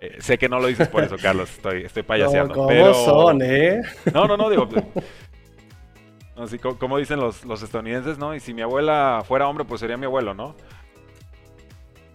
Eh, 0.00 0.16
sé 0.20 0.38
que 0.38 0.48
no 0.48 0.60
lo 0.60 0.66
dices 0.66 0.88
por 0.88 1.02
eso, 1.04 1.16
Carlos. 1.20 1.50
Estoy, 1.50 1.84
estoy 1.84 2.02
payaseando. 2.02 2.54
¿Cómo 2.54 2.68
pero... 2.68 2.94
son, 2.94 3.40
eh? 3.42 3.80
No, 4.12 4.26
no, 4.26 4.36
no, 4.36 4.50
digo. 4.50 4.68
Así 6.36 6.58
como, 6.58 6.98
dicen 6.98 7.20
los, 7.20 7.44
los, 7.44 7.62
estadounidenses, 7.62 8.18
¿no? 8.18 8.34
Y 8.34 8.40
si 8.40 8.52
mi 8.52 8.62
abuela 8.62 9.22
fuera 9.26 9.46
hombre, 9.46 9.64
pues 9.64 9.80
sería 9.80 9.96
mi 9.96 10.06
abuelo, 10.06 10.34
¿no? 10.34 10.56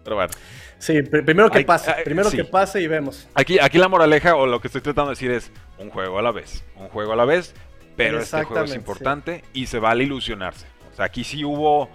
Pero 0.04 0.18
bueno. 0.18 0.34
Sí, 0.80 1.02
primero 1.02 1.52
que 1.52 1.66
pase, 1.66 1.94
primero 2.06 2.32
que 2.32 2.46
pase 2.46 2.82
y 2.82 2.88
vemos. 2.88 3.28
Aquí, 3.36 3.60
aquí 3.60 3.78
la 3.78 3.90
moraleja 3.90 4.36
o 4.36 4.48
lo 4.48 4.62
que 4.62 4.70
estoy 4.70 4.82
tratando 4.82 5.10
de 5.10 5.16
decir 5.16 5.30
es 5.30 5.52
un 5.78 5.90
juego 5.90 6.18
a 6.18 6.22
la 6.22 6.32
vez, 6.32 6.64
un 6.78 6.88
juego 6.88 7.14
a 7.14 7.16
la 7.18 7.26
vez, 7.26 7.54
pero 7.98 8.20
este 8.20 8.46
juego 8.46 8.64
es 8.64 8.76
importante 8.76 9.44
y 9.54 9.68
se 9.68 9.78
vale 9.78 10.06
ilusionarse. 10.06 10.68
O 10.92 10.96
sea, 10.96 11.06
aquí 11.06 11.26
sí 11.26 11.44
hubo 11.44 11.90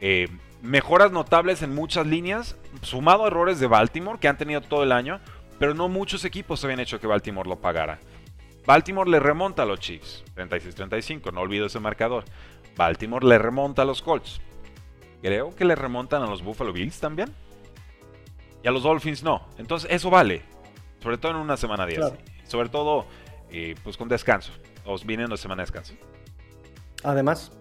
eh, 0.00 0.28
mejoras 0.62 1.12
notables 1.12 1.62
en 1.62 1.74
muchas 1.74 2.06
líneas, 2.06 2.56
sumado 2.80 3.24
a 3.24 3.26
errores 3.26 3.60
de 3.60 3.66
Baltimore 3.66 4.18
que 4.18 4.28
han 4.28 4.38
tenido 4.38 4.62
todo 4.62 4.82
el 4.82 4.92
año, 4.92 5.20
pero 5.58 5.74
no 5.74 5.88
muchos 5.88 6.24
equipos 6.24 6.64
habían 6.64 6.80
hecho 6.80 7.00
que 7.00 7.06
Baltimore 7.06 7.48
lo 7.48 7.60
pagara. 7.60 7.98
Baltimore 8.66 9.10
le 9.10 9.20
remonta 9.20 9.64
a 9.64 9.66
los 9.66 9.78
Chiefs, 9.78 10.24
36-35, 10.36 11.32
no 11.32 11.42
olvido 11.42 11.66
ese 11.66 11.80
marcador. 11.80 12.24
Baltimore 12.76 13.26
le 13.26 13.38
remonta 13.38 13.82
a 13.82 13.84
los 13.84 14.00
Colts. 14.00 14.40
Creo 15.20 15.54
que 15.54 15.66
le 15.66 15.74
remontan 15.74 16.22
a 16.22 16.26
los 16.26 16.42
Buffalo 16.42 16.72
Bills 16.72 16.98
también. 16.98 17.34
Y 18.62 18.68
a 18.68 18.70
los 18.70 18.82
Dolphins 18.82 19.22
no. 19.22 19.46
Entonces 19.58 19.90
eso 19.90 20.10
vale. 20.10 20.42
Sobre 21.02 21.18
todo 21.18 21.32
en 21.32 21.38
una 21.38 21.56
semana 21.56 21.86
10. 21.86 22.00
Sobre 22.46 22.68
todo 22.68 23.06
eh, 23.50 23.74
pues 23.82 23.96
con 23.96 24.08
descanso. 24.08 24.52
Os 24.84 25.04
vienen 25.04 25.26
una 25.26 25.36
semana 25.36 25.62
de 25.62 25.66
descanso. 25.66 25.94
Además, 27.02 27.52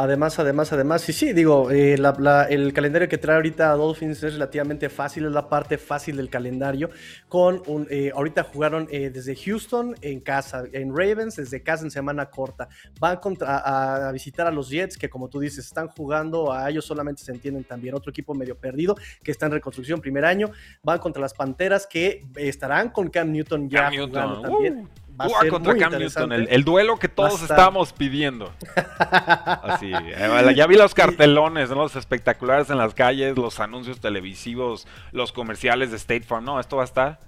Además, 0.00 0.38
además, 0.38 0.72
además, 0.72 1.08
y 1.08 1.12
sí, 1.12 1.32
digo, 1.32 1.72
eh, 1.72 1.94
el 1.94 2.72
calendario 2.72 3.08
que 3.08 3.18
trae 3.18 3.34
ahorita 3.34 3.72
Dolphins 3.72 4.22
es 4.22 4.34
relativamente 4.34 4.88
fácil, 4.90 5.24
es 5.24 5.32
la 5.32 5.48
parte 5.48 5.76
fácil 5.76 6.18
del 6.18 6.30
calendario. 6.30 6.88
Con 7.28 7.64
un, 7.66 7.88
eh, 7.90 8.12
ahorita 8.14 8.44
jugaron 8.44 8.86
eh, 8.92 9.10
desde 9.10 9.34
Houston 9.34 9.96
en 10.00 10.20
casa, 10.20 10.62
en 10.70 10.96
Ravens 10.96 11.34
desde 11.34 11.64
casa 11.64 11.82
en 11.82 11.90
semana 11.90 12.26
corta. 12.26 12.68
Van 13.00 13.16
contra, 13.16 13.58
a, 14.06 14.12
visitar 14.12 14.46
a 14.46 14.52
los 14.52 14.70
Jets, 14.70 14.96
que 14.96 15.10
como 15.10 15.28
tú 15.28 15.40
dices, 15.40 15.66
están 15.66 15.88
jugando, 15.88 16.52
a 16.52 16.70
ellos 16.70 16.84
solamente 16.84 17.24
se 17.24 17.32
entienden 17.32 17.64
también. 17.64 17.96
Otro 17.96 18.10
equipo 18.10 18.36
medio 18.36 18.56
perdido 18.56 18.94
que 19.24 19.32
está 19.32 19.46
en 19.46 19.52
reconstrucción 19.52 20.00
primer 20.00 20.24
año. 20.24 20.52
Van 20.84 21.00
contra 21.00 21.20
las 21.20 21.34
Panteras 21.34 21.88
que 21.88 22.24
estarán 22.36 22.90
con 22.90 23.10
Cam 23.10 23.32
Newton 23.32 23.68
ya 23.68 23.90
jugando 23.90 24.42
también. 24.42 24.78
Uh 24.78 25.07
contra 25.50 25.76
Cam 25.76 25.98
Newton, 25.98 26.32
el, 26.32 26.64
duelo 26.64 26.98
que 26.98 27.08
todos 27.08 27.42
estamos 27.42 27.92
pidiendo. 27.92 28.52
Así, 28.98 29.92
eh, 29.92 30.54
ya 30.54 30.66
vi 30.66 30.76
los 30.76 30.94
cartelones, 30.94 31.70
los 31.70 31.96
espectaculares 31.96 32.70
en 32.70 32.78
las 32.78 32.94
calles, 32.94 33.36
los 33.36 33.60
anuncios 33.60 34.00
televisivos, 34.00 34.86
los 35.12 35.32
comerciales 35.32 35.90
de 35.90 35.96
State 35.96 36.22
Farm. 36.22 36.44
No, 36.44 36.60
esto 36.60 36.76
va 36.76 36.82
a 36.82 36.86
estar 36.86 37.18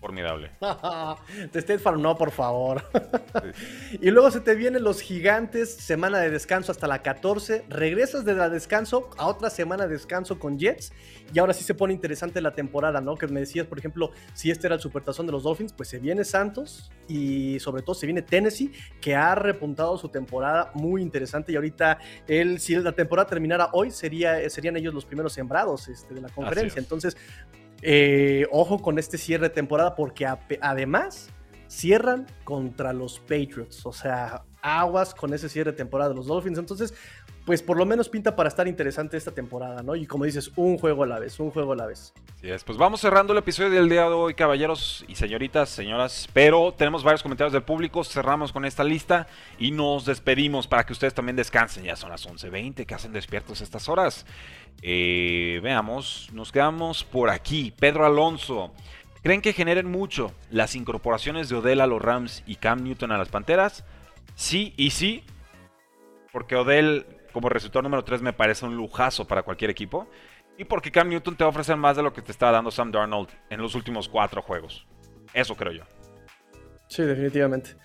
Formidable. 0.00 0.50
de 1.52 1.58
State 1.58 1.78
Farm, 1.78 2.00
no, 2.00 2.16
por 2.16 2.30
favor. 2.30 2.82
y 4.00 4.10
luego 4.10 4.30
se 4.30 4.40
te 4.40 4.54
vienen 4.54 4.82
los 4.82 5.02
gigantes, 5.02 5.74
semana 5.74 6.18
de 6.18 6.30
descanso 6.30 6.72
hasta 6.72 6.86
la 6.86 7.02
14. 7.02 7.66
Regresas 7.68 8.24
de 8.24 8.32
la 8.34 8.48
descanso 8.48 9.10
a 9.18 9.26
otra 9.26 9.50
semana 9.50 9.86
de 9.86 9.92
descanso 9.92 10.38
con 10.38 10.58
Jets. 10.58 10.94
Y 11.34 11.38
ahora 11.38 11.52
sí 11.52 11.64
se 11.64 11.74
pone 11.74 11.92
interesante 11.92 12.40
la 12.40 12.54
temporada, 12.54 13.02
¿no? 13.02 13.16
Que 13.16 13.26
me 13.26 13.40
decías, 13.40 13.66
por 13.66 13.78
ejemplo, 13.78 14.10
si 14.32 14.50
este 14.50 14.68
era 14.68 14.76
el 14.76 14.80
supertazón 14.80 15.26
de 15.26 15.32
los 15.32 15.42
Dolphins, 15.42 15.74
pues 15.74 15.90
se 15.90 15.98
viene 15.98 16.24
Santos 16.24 16.90
y 17.06 17.60
sobre 17.60 17.82
todo 17.82 17.94
se 17.94 18.06
viene 18.06 18.22
Tennessee, 18.22 18.72
que 19.02 19.14
ha 19.14 19.34
repuntado 19.34 19.98
su 19.98 20.08
temporada 20.08 20.70
muy 20.74 21.02
interesante. 21.02 21.52
Y 21.52 21.56
ahorita, 21.56 21.98
él, 22.26 22.58
si 22.58 22.74
la 22.76 22.92
temporada 22.92 23.28
terminara 23.28 23.68
hoy, 23.72 23.90
sería, 23.90 24.48
serían 24.48 24.78
ellos 24.78 24.94
los 24.94 25.04
primeros 25.04 25.34
sembrados 25.34 25.88
este, 25.88 26.14
de 26.14 26.22
la 26.22 26.30
conferencia. 26.30 26.80
Entonces, 26.80 27.18
eh, 27.82 28.46
ojo 28.50 28.80
con 28.80 28.98
este 28.98 29.18
cierre 29.18 29.48
de 29.48 29.54
temporada 29.54 29.94
porque 29.94 30.26
además 30.60 31.30
cierran 31.68 32.26
contra 32.44 32.92
los 32.92 33.20
Patriots. 33.20 33.86
O 33.86 33.92
sea, 33.92 34.42
aguas 34.62 35.14
con 35.14 35.32
ese 35.32 35.48
cierre 35.48 35.70
de 35.72 35.76
temporada 35.76 36.10
de 36.10 36.16
los 36.16 36.26
Dolphins. 36.26 36.58
Entonces, 36.58 36.94
pues 37.44 37.62
por 37.62 37.76
lo 37.76 37.86
menos 37.86 38.08
pinta 38.08 38.36
para 38.36 38.48
estar 38.48 38.68
interesante 38.68 39.16
esta 39.16 39.32
temporada, 39.32 39.82
¿no? 39.82 39.96
Y 39.96 40.06
como 40.06 40.24
dices, 40.24 40.52
un 40.56 40.78
juego 40.78 41.04
a 41.04 41.06
la 41.06 41.18
vez, 41.18 41.40
un 41.40 41.50
juego 41.50 41.72
a 41.72 41.76
la 41.76 41.86
vez. 41.86 42.12
Sí, 42.40 42.50
es. 42.50 42.64
Pues 42.64 42.76
vamos 42.76 43.00
cerrando 43.00 43.32
el 43.32 43.38
episodio 43.38 43.70
del 43.70 43.88
día 43.88 44.02
de 44.02 44.14
hoy, 44.14 44.34
caballeros 44.34 45.04
y 45.08 45.14
señoritas, 45.14 45.68
señoras. 45.68 46.28
Pero 46.32 46.74
tenemos 46.76 47.02
varios 47.02 47.22
comentarios 47.22 47.52
del 47.52 47.62
público, 47.62 48.04
cerramos 48.04 48.52
con 48.52 48.64
esta 48.64 48.84
lista 48.84 49.26
y 49.58 49.70
nos 49.70 50.04
despedimos 50.04 50.66
para 50.66 50.84
que 50.84 50.92
ustedes 50.92 51.14
también 51.14 51.36
descansen. 51.36 51.84
Ya 51.84 51.96
son 51.96 52.10
las 52.10 52.28
11.20, 52.28 52.86
que 52.86 52.94
hacen 52.94 53.12
despiertos 53.12 53.60
estas 53.60 53.88
horas. 53.88 54.26
Eh, 54.82 55.60
veamos, 55.62 56.30
nos 56.32 56.52
quedamos 56.52 57.04
por 57.04 57.30
aquí. 57.30 57.72
Pedro 57.78 58.06
Alonso. 58.06 58.72
¿Creen 59.22 59.42
que 59.42 59.52
generen 59.52 59.90
mucho 59.90 60.32
las 60.50 60.74
incorporaciones 60.74 61.48
de 61.48 61.56
Odell 61.56 61.82
a 61.82 61.86
los 61.86 62.00
Rams 62.00 62.42
y 62.46 62.56
Cam 62.56 62.82
Newton 62.82 63.12
a 63.12 63.18
las 63.18 63.28
Panteras? 63.28 63.84
Sí 64.34 64.72
y 64.78 64.90
sí, 64.90 65.24
porque 66.32 66.56
Odell 66.56 67.04
como 67.32 67.48
receptor 67.48 67.82
número 67.82 68.02
3 68.02 68.22
me 68.22 68.32
parece 68.32 68.64
un 68.64 68.76
lujazo 68.76 69.26
para 69.26 69.42
cualquier 69.42 69.70
equipo. 69.70 70.08
Y 70.56 70.64
porque 70.64 70.90
Cam 70.90 71.08
Newton 71.08 71.36
te 71.36 71.44
va 71.44 71.48
a 71.48 71.50
ofrecer 71.50 71.76
más 71.76 71.96
de 71.96 72.02
lo 72.02 72.12
que 72.12 72.22
te 72.22 72.32
está 72.32 72.50
dando 72.50 72.70
Sam 72.70 72.92
Darnold 72.92 73.28
en 73.48 73.62
los 73.62 73.74
últimos 73.74 74.08
cuatro 74.08 74.42
juegos. 74.42 74.86
Eso 75.32 75.54
creo 75.54 75.72
yo. 75.72 75.84
Sí, 76.88 77.02
definitivamente. 77.02 77.76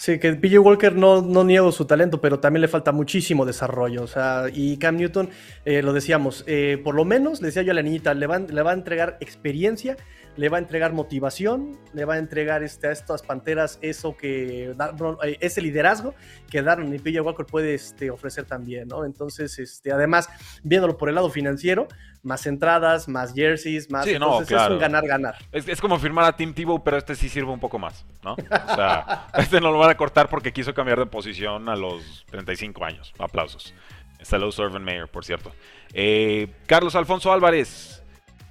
Sí, 0.00 0.18
que 0.18 0.32
PJ 0.32 0.58
Walker 0.58 0.96
no, 0.96 1.20
no 1.20 1.44
niego 1.44 1.70
su 1.72 1.84
talento, 1.84 2.22
pero 2.22 2.40
también 2.40 2.62
le 2.62 2.68
falta 2.68 2.90
muchísimo 2.90 3.44
desarrollo. 3.44 4.02
O 4.02 4.06
sea, 4.06 4.46
y 4.50 4.78
Cam 4.78 4.96
Newton, 4.96 5.28
eh, 5.66 5.82
lo 5.82 5.92
decíamos, 5.92 6.42
eh, 6.46 6.80
por 6.82 6.94
lo 6.94 7.04
menos, 7.04 7.42
le 7.42 7.48
decía 7.48 7.60
yo 7.60 7.72
a 7.72 7.74
la 7.74 7.82
niñita, 7.82 8.14
le, 8.14 8.26
le 8.26 8.62
va 8.62 8.70
a 8.70 8.72
entregar 8.72 9.18
experiencia 9.20 9.98
le 10.36 10.48
va 10.48 10.58
a 10.58 10.60
entregar 10.60 10.92
motivación, 10.92 11.78
le 11.92 12.04
va 12.04 12.14
a 12.14 12.18
entregar 12.18 12.62
este, 12.62 12.88
a 12.88 12.92
estas 12.92 13.22
panteras 13.22 13.78
eso 13.82 14.16
que 14.16 14.70
eh, 14.70 15.36
ese 15.40 15.60
liderazgo 15.60 16.14
que 16.48 16.62
Darren 16.62 16.94
y 16.94 16.98
Pilla 16.98 17.22
Walker 17.22 17.46
puede 17.46 17.74
este, 17.74 18.10
ofrecer 18.10 18.44
también, 18.44 18.88
¿no? 18.88 19.04
Entonces, 19.04 19.58
este, 19.58 19.92
además, 19.92 20.28
viéndolo 20.62 20.96
por 20.96 21.08
el 21.08 21.14
lado 21.14 21.30
financiero, 21.30 21.88
más 22.22 22.46
entradas, 22.46 23.08
más 23.08 23.34
jerseys, 23.34 23.90
más. 23.90 24.04
Sí, 24.04 24.18
no, 24.18 24.42
es 24.42 24.50
un 24.50 24.78
ganar-ganar. 24.78 25.36
Es, 25.52 25.80
como 25.80 25.98
firmar 25.98 26.24
a 26.26 26.36
Tim 26.36 26.52
Tebow, 26.52 26.82
pero 26.82 26.96
este 26.98 27.14
sí 27.14 27.28
sirve 27.28 27.50
un 27.50 27.60
poco 27.60 27.78
más, 27.78 28.04
¿no? 28.22 28.34
O 28.34 28.74
sea, 28.74 29.28
este 29.34 29.60
no 29.60 29.70
lo 29.72 29.78
van 29.78 29.90
a 29.90 29.96
cortar 29.96 30.28
porque 30.28 30.52
quiso 30.52 30.74
cambiar 30.74 30.98
de 30.98 31.06
posición 31.06 31.68
a 31.68 31.76
los 31.76 32.24
35 32.30 32.84
años. 32.84 33.12
Aplausos. 33.18 33.74
Saludos, 34.22 34.58
Irvin 34.58 34.84
Mayer, 34.84 35.08
por 35.08 35.24
cierto. 35.24 35.52
Eh, 35.94 36.48
Carlos 36.66 36.94
Alfonso 36.94 37.32
Álvarez. 37.32 37.99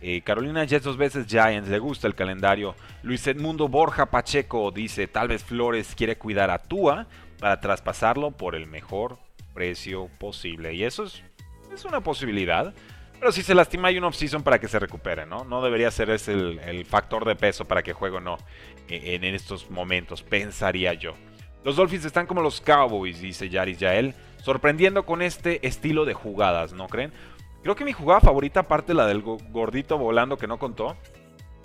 Eh, 0.01 0.21
Carolina 0.21 0.63
Jets 0.63 0.85
dos 0.85 0.97
veces 0.97 1.27
Giants, 1.27 1.69
le 1.69 1.79
gusta 1.79 2.07
el 2.07 2.15
calendario. 2.15 2.75
Luis 3.03 3.25
Edmundo 3.27 3.67
Borja 3.67 4.05
Pacheco 4.05 4.71
dice, 4.71 5.07
tal 5.07 5.27
vez 5.27 5.43
Flores 5.43 5.93
quiere 5.95 6.17
cuidar 6.17 6.49
a 6.49 6.59
Tua 6.59 7.07
para 7.39 7.59
traspasarlo 7.59 8.31
por 8.31 8.55
el 8.55 8.67
mejor 8.67 9.17
precio 9.53 10.09
posible. 10.19 10.73
Y 10.73 10.83
eso 10.83 11.03
es, 11.03 11.23
es 11.73 11.85
una 11.85 12.01
posibilidad. 12.01 12.73
Pero 13.19 13.33
si 13.33 13.43
se 13.43 13.53
lastima 13.53 13.89
hay 13.89 13.97
un 13.97 14.05
off-season 14.05 14.43
para 14.43 14.59
que 14.59 14.69
se 14.69 14.79
recupere, 14.79 15.25
¿no? 15.25 15.43
No 15.43 15.61
debería 15.61 15.91
ser 15.91 16.09
ese 16.09 16.31
el, 16.31 16.85
factor 16.85 17.25
de 17.25 17.35
peso 17.35 17.65
para 17.65 17.83
que 17.83 17.91
juegue 17.91 18.17
o 18.17 18.21
no 18.21 18.37
e, 18.87 19.15
en, 19.15 19.23
estos 19.25 19.69
momentos, 19.69 20.23
pensaría 20.23 20.93
yo. 20.93 21.15
Los 21.65 21.75
Dolphins 21.75 22.05
están 22.05 22.25
como 22.25 22.41
los 22.41 22.61
Cowboys, 22.61 23.19
dice 23.19 23.49
Yaris 23.49 23.77
Yael, 23.77 24.15
sorprendiendo 24.41 25.05
con 25.05 25.21
este 25.21 25.67
estilo 25.67 26.05
de 26.05 26.13
jugadas, 26.13 26.71
¿no 26.71 26.87
creen? 26.87 27.11
Creo 27.63 27.75
que 27.75 27.85
mi 27.85 27.93
jugada 27.93 28.21
favorita, 28.21 28.61
aparte 28.61 28.93
la 28.93 29.05
del 29.05 29.21
gordito 29.21 29.97
volando 29.97 30.37
que 30.37 30.47
no 30.47 30.57
contó, 30.57 30.95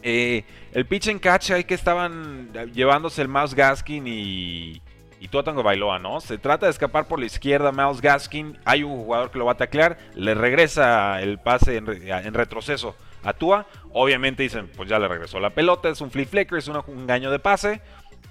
eh, 0.02 0.44
el 0.72 0.86
pitch 0.86 1.08
en 1.08 1.18
catch 1.18 1.52
ahí 1.52 1.64
que 1.64 1.74
estaban 1.74 2.52
llevándose 2.72 3.22
el 3.22 3.28
Mouse 3.28 3.54
Gaskin 3.54 4.06
y, 4.06 4.82
y 5.24 5.28
Tuatango 5.28 5.62
Bailoa, 5.62 5.98
¿no? 5.98 6.20
Se 6.20 6.36
trata 6.36 6.66
de 6.66 6.72
escapar 6.72 7.08
por 7.08 7.18
la 7.18 7.24
izquierda 7.24 7.72
Mouse 7.72 8.02
Gaskin, 8.02 8.58
hay 8.66 8.82
un 8.82 8.94
jugador 8.94 9.30
que 9.30 9.38
lo 9.38 9.46
va 9.46 9.52
a 9.52 9.56
taclear, 9.56 9.96
le 10.14 10.34
regresa 10.34 11.22
el 11.22 11.38
pase 11.38 11.76
en, 11.78 12.34
retroceso 12.34 12.94
a 13.22 13.32
Tua, 13.32 13.66
obviamente 13.94 14.42
dicen, 14.42 14.70
pues 14.76 14.86
ya 14.86 14.98
le 14.98 15.08
regresó 15.08 15.40
la 15.40 15.48
pelota, 15.48 15.88
es 15.88 16.02
un 16.02 16.10
flip 16.10 16.28
flicker, 16.28 16.58
es 16.58 16.68
un 16.68 16.76
engaño 16.88 17.30
de 17.30 17.38
pase, 17.38 17.80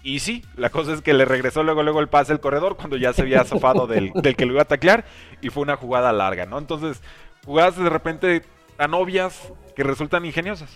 y 0.03 0.19
sí, 0.19 0.45
la 0.55 0.69
cosa 0.69 0.93
es 0.93 1.01
que 1.01 1.15
le 1.15 1.25
regresó 1.25 1.63
luego, 1.63 1.81
luego 1.81 1.99
el 1.99 2.09
pase 2.09 2.31
al 2.31 2.39
corredor 2.39 2.77
cuando 2.77 2.95
ya 2.95 3.11
se 3.11 3.23
había 3.23 3.43
zafado 3.43 3.87
del, 3.87 4.11
del, 4.13 4.35
que 4.35 4.45
lo 4.45 4.53
iba 4.53 4.61
a 4.61 4.65
taclear 4.65 5.03
y 5.41 5.49
fue 5.49 5.63
una 5.63 5.77
jugada 5.77 6.11
larga, 6.11 6.45
¿no? 6.45 6.59
Entonces, 6.59 7.01
jugadas 7.45 7.77
de 7.77 7.89
repente 7.89 8.41
tan 8.77 8.93
obvias 8.93 9.51
que 9.75 9.83
resultan 9.83 10.25
ingeniosas. 10.25 10.69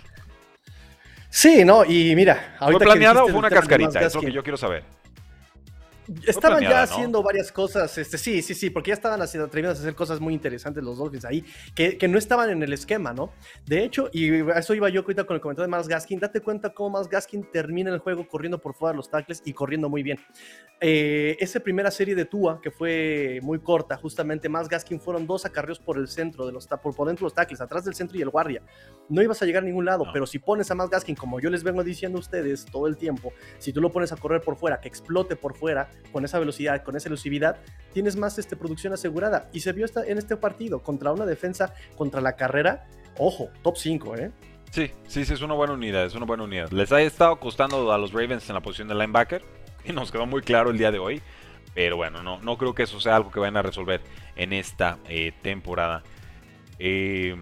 Sí, 1.30 1.66
no, 1.66 1.84
y 1.86 2.16
mira, 2.16 2.56
¿Fue 2.60 2.80
planeada 2.80 3.24
o 3.24 3.28
fue 3.28 3.40
una 3.40 3.50
cascarita? 3.50 4.00
Es 4.02 4.16
lo 4.16 4.22
que 4.22 4.32
yo 4.32 4.44
quiero 4.44 4.58
saber. 4.58 4.84
Estaban 6.26 6.62
ya 6.62 6.84
haciendo 6.84 7.22
varias 7.22 7.52
cosas, 7.52 7.98
este, 7.98 8.18
sí, 8.18 8.42
sí, 8.42 8.54
sí, 8.54 8.70
porque 8.70 8.90
ya 8.90 8.94
estaban 8.94 9.22
haciendo, 9.22 9.48
atrevidos 9.48 9.78
a 9.78 9.82
hacer 9.82 9.96
cosas 9.96 10.20
muy 10.20 10.34
interesantes 10.34 10.84
los 10.84 10.98
Dolphins 10.98 11.26
ahí, 11.26 11.44
que, 11.76 11.98
que, 11.98 12.08
no 12.08 12.18
estaban 12.18 12.50
en 12.50 12.64
el 12.64 12.72
esquema, 12.72 13.14
¿no? 13.14 13.32
De 13.66 13.84
hecho, 13.84 14.10
y 14.14 14.30
eso 14.52 14.74
iba 14.74 14.90
yo 14.90 15.02
ahorita 15.02 15.26
con 15.26 15.36
el 15.36 15.42
comentario 15.42 15.70
de 15.70 15.76
Miles 15.76 15.88
Gaskin, 15.88 16.20
date 16.20 16.42
cuenta 16.42 16.74
cómo 16.74 16.98
Miles 16.98 17.10
Gaskin 17.10 17.52
termina 17.52 17.92
el 17.92 18.00
juego 18.00 18.28
corriendo 18.28 18.60
por 18.60 18.74
fuera 18.74 18.94
de 18.94 18.98
los 18.98 19.10
tackles 19.10 19.42
y 19.46 19.54
corriendo 19.54 19.90
muy 19.90 20.04
bien. 20.04 20.20
Eh, 20.80 21.36
esa 21.40 21.60
primera 21.60 21.90
serie 21.90 22.14
de 22.14 22.26
Tua, 22.26 22.62
que 22.62 22.70
fue 22.70 23.40
muy 23.42 23.60
corta, 23.60 23.98
justamente 23.98 24.48
Miles 24.48 24.70
Gaskin 24.70 25.02
fueron 25.02 25.26
dos 25.26 25.44
acarreos 25.44 25.80
por 25.80 25.98
el 25.98 26.08
centro, 26.08 26.46
de 26.46 26.52
los, 26.52 26.68
por, 26.68 26.96
por 26.96 27.08
dentro 27.08 27.24
de 27.24 27.26
los 27.26 27.34
tackles, 27.34 27.62
atrás 27.62 27.84
del 27.84 27.96
centro 27.96 28.18
y 28.18 28.22
el 28.22 28.30
guardia. 28.30 28.62
No 29.10 29.22
ibas 29.24 29.42
a 29.42 29.46
llegar 29.46 29.64
a 29.64 29.66
ningún 29.66 29.86
lado, 29.86 30.06
pero 30.14 30.28
si 30.28 30.38
pones 30.38 30.70
a 30.70 30.76
Miles 30.76 30.92
Gaskin, 30.92 31.16
como 31.16 31.40
yo 31.40 31.50
les 31.50 31.64
vengo 31.64 31.84
diciendo 31.84 32.20
a 32.20 32.22
ustedes 32.22 32.66
todo 32.66 32.86
el 32.86 32.96
tiempo, 32.96 33.34
si 33.58 33.74
tú 33.74 33.82
lo 33.82 33.92
pones 33.92 34.12
a 34.12 34.18
correr 34.18 34.42
por 34.42 34.56
fuera, 34.56 34.80
que 34.80 34.88
explote 34.88 35.36
por 35.36 35.56
fuera, 35.58 35.90
con 36.12 36.26
esa 36.26 36.40
velocidad, 36.40 36.84
con 36.84 36.96
esa 36.96 37.10
elusividad, 37.10 37.58
tienes 37.94 38.16
más 38.16 38.38
este, 38.40 38.56
producción 38.56 38.94
asegurada. 38.94 39.50
Y 39.54 39.60
se 39.60 39.72
vio 39.74 39.86
esta, 39.86 40.06
en 40.06 40.18
este 40.18 40.38
partido 40.38 40.82
contra 40.82 41.12
una 41.12 41.26
defensa, 41.26 41.74
contra 41.96 42.22
la 42.22 42.36
carrera, 42.36 42.88
ojo, 43.18 43.50
top 43.64 43.78
5, 43.78 44.16
¿eh? 44.18 44.32
Sí, 44.72 44.92
sí, 45.08 45.26
sí, 45.26 45.34
es 45.34 45.42
una 45.42 45.54
buena 45.54 45.74
unidad, 45.74 46.06
es 46.06 46.16
una 46.16 46.26
buena 46.26 46.44
unidad. 46.44 46.72
Les 46.72 46.92
ha 46.92 47.02
estado 47.02 47.40
costando 47.40 47.92
a 47.92 47.98
los 47.98 48.12
Ravens 48.12 48.48
en 48.50 48.56
la 48.56 48.62
posición 48.62 48.88
de 48.88 48.96
linebacker 48.96 49.44
y 49.86 49.94
nos 49.94 50.12
quedó 50.12 50.26
muy 50.26 50.42
claro 50.42 50.70
el 50.70 50.78
día 50.78 50.92
de 50.92 51.00
hoy. 51.00 51.22
Pero 51.74 51.96
bueno, 51.96 52.24
no, 52.24 52.40
no 52.42 52.58
creo 52.58 52.74
que 52.74 52.84
eso 52.84 53.00
sea 53.00 53.16
algo 53.16 53.32
que 53.32 53.40
vayan 53.40 53.58
a 53.58 53.62
resolver 53.62 54.02
en 54.36 54.52
esta 54.52 54.98
eh, 55.08 55.32
temporada. 55.44 56.02
Eh, 56.80 57.36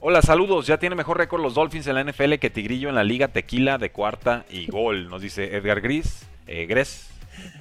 hola, 0.00 0.22
saludos. 0.22 0.66
Ya 0.66 0.78
tiene 0.78 0.96
mejor 0.96 1.18
récord 1.18 1.42
los 1.42 1.54
Dolphins 1.54 1.86
en 1.86 1.94
la 1.94 2.04
NFL 2.04 2.34
que 2.34 2.48
Tigrillo 2.48 2.88
en 2.88 2.94
la 2.94 3.04
Liga 3.04 3.28
Tequila 3.28 3.76
de 3.76 3.90
cuarta 3.90 4.46
y 4.48 4.66
gol. 4.66 5.10
Nos 5.10 5.20
dice 5.20 5.56
Edgar 5.56 5.82
Gris. 5.82 6.26
Eh, 6.46 6.64
Gres, 6.66 7.10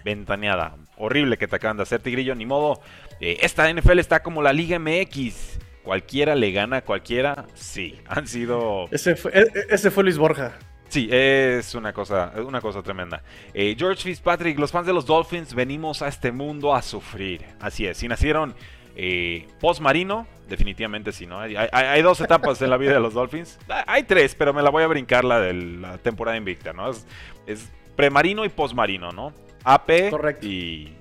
ventaneada. 0.04 0.76
Horrible 0.98 1.38
que 1.38 1.48
te 1.48 1.56
acaban 1.56 1.78
de 1.78 1.84
hacer, 1.84 2.02
Tigrillo. 2.02 2.36
Ni 2.36 2.46
modo. 2.46 2.82
Eh, 3.20 3.38
esta 3.42 3.72
NFL 3.72 4.00
está 4.00 4.22
como 4.22 4.42
la 4.42 4.54
Liga 4.54 4.80
MX. 4.80 5.60
Cualquiera 5.84 6.36
le 6.36 6.52
gana 6.52 6.78
a 6.78 6.82
cualquiera. 6.82 7.46
Sí, 7.54 8.00
han 8.08 8.28
sido. 8.28 8.88
Ese 8.92 9.16
fue, 9.16 9.32
e, 9.34 9.42
e, 9.42 9.66
ese 9.70 9.92
fue 9.92 10.04
Luis 10.04 10.18
Borja. 10.18 10.58
Sí, 10.88 11.10
es 11.12 11.76
una 11.76 11.94
cosa, 11.94 12.32
una 12.38 12.62
cosa 12.62 12.82
tremenda. 12.82 13.22
Eh, 13.54 13.76
George 13.78 14.04
Fitzpatrick, 14.04 14.58
los 14.58 14.72
fans 14.72 14.88
de 14.88 14.94
los 14.94 15.06
Dolphins 15.06 15.54
venimos 15.54 16.02
a 16.02 16.08
este 16.08 16.32
mundo 16.32 16.76
a 16.76 16.82
sufrir. 16.82 17.44
Así 17.60 17.86
es, 17.86 17.98
si 17.98 18.08
nacieron 18.08 18.56
eh, 18.96 19.48
post-marino, 19.60 20.28
definitivamente 20.48 21.12
sí, 21.12 21.26
¿no? 21.26 21.40
Hay, 21.40 22.02
dos 22.02 22.22
etapas 22.22 22.62
en 22.62 22.70
la 22.70 22.78
vida 22.78 22.94
de 22.94 23.00
los 23.00 23.14
Dolphins. 23.14 23.60
Ah, 23.68 23.84
hay 23.88 24.04
tres, 24.04 24.36
pero 24.36 24.54
me 24.54 24.62
la 24.62 24.70
voy 24.70 24.84
a 24.84 24.88
brincar 24.88 25.26
la 25.26 25.40
de 25.40 25.54
la 25.54 25.98
temporada 25.98 26.38
invicta, 26.38 26.72
¿no? 26.72 26.90
Es, 26.90 27.06
es 27.46 27.72
premarino 27.96 28.46
y 28.46 28.50
postmarino, 28.50 29.12
¿no? 29.12 29.34
AP 29.66 30.10
Correcto. 30.10 30.46
y... 30.48 30.96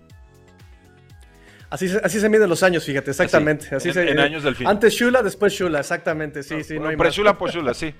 Así 1.71 1.89
se, 1.89 1.99
así 1.99 2.21
se 2.21 2.29
miden 2.29 2.49
los 2.49 2.63
años, 2.63 2.85
fíjate, 2.85 3.11
exactamente. 3.11 3.75
Así 3.75 3.89
en, 3.89 3.95
se, 3.95 4.11
en 4.11 4.21
años 4.21 4.43
del 4.43 4.55
fin. 4.55 4.67
Antes 4.67 4.95
Shula, 4.95 5.23
después 5.23 5.53
Shula, 5.53 5.81
exactamente, 5.81 6.43
sí, 6.43 6.63
sí. 6.63 6.79
No, 6.79 6.97
pre 6.97 7.11
Shula, 7.11 7.37
post 7.37 7.55
Shula, 7.55 7.75
sí. 7.75 7.93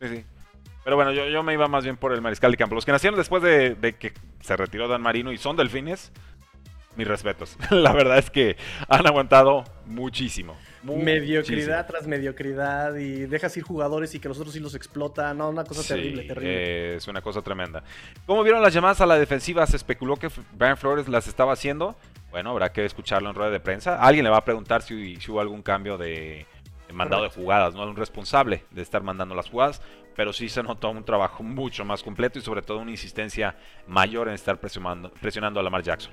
Sí, 0.00 0.08
sí. 0.08 0.24
Pero 0.82 0.96
bueno, 0.96 1.12
yo, 1.12 1.28
yo, 1.28 1.42
me 1.42 1.52
iba 1.52 1.68
más 1.68 1.84
bien 1.84 1.96
por 1.96 2.12
el 2.12 2.20
mariscal 2.20 2.50
de 2.50 2.56
campo. 2.56 2.74
Los 2.74 2.84
que 2.84 2.92
nacieron 2.92 3.18
después 3.18 3.42
de, 3.42 3.74
de, 3.74 3.92
que 3.92 4.12
se 4.40 4.56
retiró 4.56 4.88
Dan 4.88 5.02
Marino 5.02 5.30
y 5.30 5.38
son 5.38 5.56
delfines, 5.56 6.10
mis 6.96 7.06
respetos. 7.06 7.56
La 7.70 7.92
verdad 7.92 8.18
es 8.18 8.30
que 8.30 8.56
han 8.88 9.06
aguantado 9.06 9.64
muchísimo. 9.90 10.56
mediocridad 10.82 11.86
tras 11.86 12.06
mediocridad 12.06 12.94
y 12.96 13.26
dejas 13.26 13.56
ir 13.56 13.62
jugadores 13.62 14.14
y 14.14 14.20
que 14.20 14.28
los 14.28 14.38
otros 14.38 14.54
sí 14.54 14.60
los 14.60 14.74
explotan. 14.74 15.38
No, 15.38 15.50
una 15.50 15.64
cosa 15.64 15.82
terrible, 15.94 16.22
terrible. 16.24 16.96
es 16.96 17.08
una 17.08 17.20
cosa 17.20 17.42
tremenda. 17.42 17.82
¿Cómo 18.26 18.42
vieron 18.42 18.62
las 18.62 18.72
llamadas 18.72 19.00
a 19.00 19.06
la 19.06 19.18
defensiva? 19.18 19.66
Se 19.66 19.76
especuló 19.76 20.16
que 20.16 20.30
Brian 20.52 20.76
Flores 20.76 21.08
las 21.08 21.26
estaba 21.26 21.52
haciendo. 21.52 21.96
Bueno, 22.30 22.50
habrá 22.50 22.72
que 22.72 22.84
escucharlo 22.84 23.28
en 23.28 23.34
rueda 23.34 23.50
de 23.50 23.60
prensa. 23.60 24.00
Alguien 24.00 24.24
le 24.24 24.30
va 24.30 24.38
a 24.38 24.44
preguntar 24.44 24.82
si, 24.82 25.16
si 25.16 25.30
hubo 25.30 25.40
algún 25.40 25.62
cambio 25.62 25.98
de, 25.98 26.46
de 26.86 26.92
mandado 26.92 27.24
de 27.24 27.30
jugadas, 27.30 27.74
no 27.74 27.82
un 27.82 27.96
responsable 27.96 28.64
de 28.70 28.82
estar 28.82 29.02
mandando 29.02 29.34
las 29.34 29.48
jugadas, 29.48 29.82
pero 30.14 30.32
sí 30.32 30.48
se 30.48 30.62
notó 30.62 30.90
un 30.90 31.04
trabajo 31.04 31.42
mucho 31.42 31.84
más 31.84 32.02
completo 32.02 32.38
y 32.38 32.42
sobre 32.42 32.62
todo 32.62 32.78
una 32.78 32.90
insistencia 32.90 33.56
mayor 33.86 34.28
en 34.28 34.34
estar 34.34 34.60
presionando, 34.60 35.10
presionando 35.20 35.58
a 35.60 35.62
Lamar 35.62 35.82
Jackson 35.82 36.12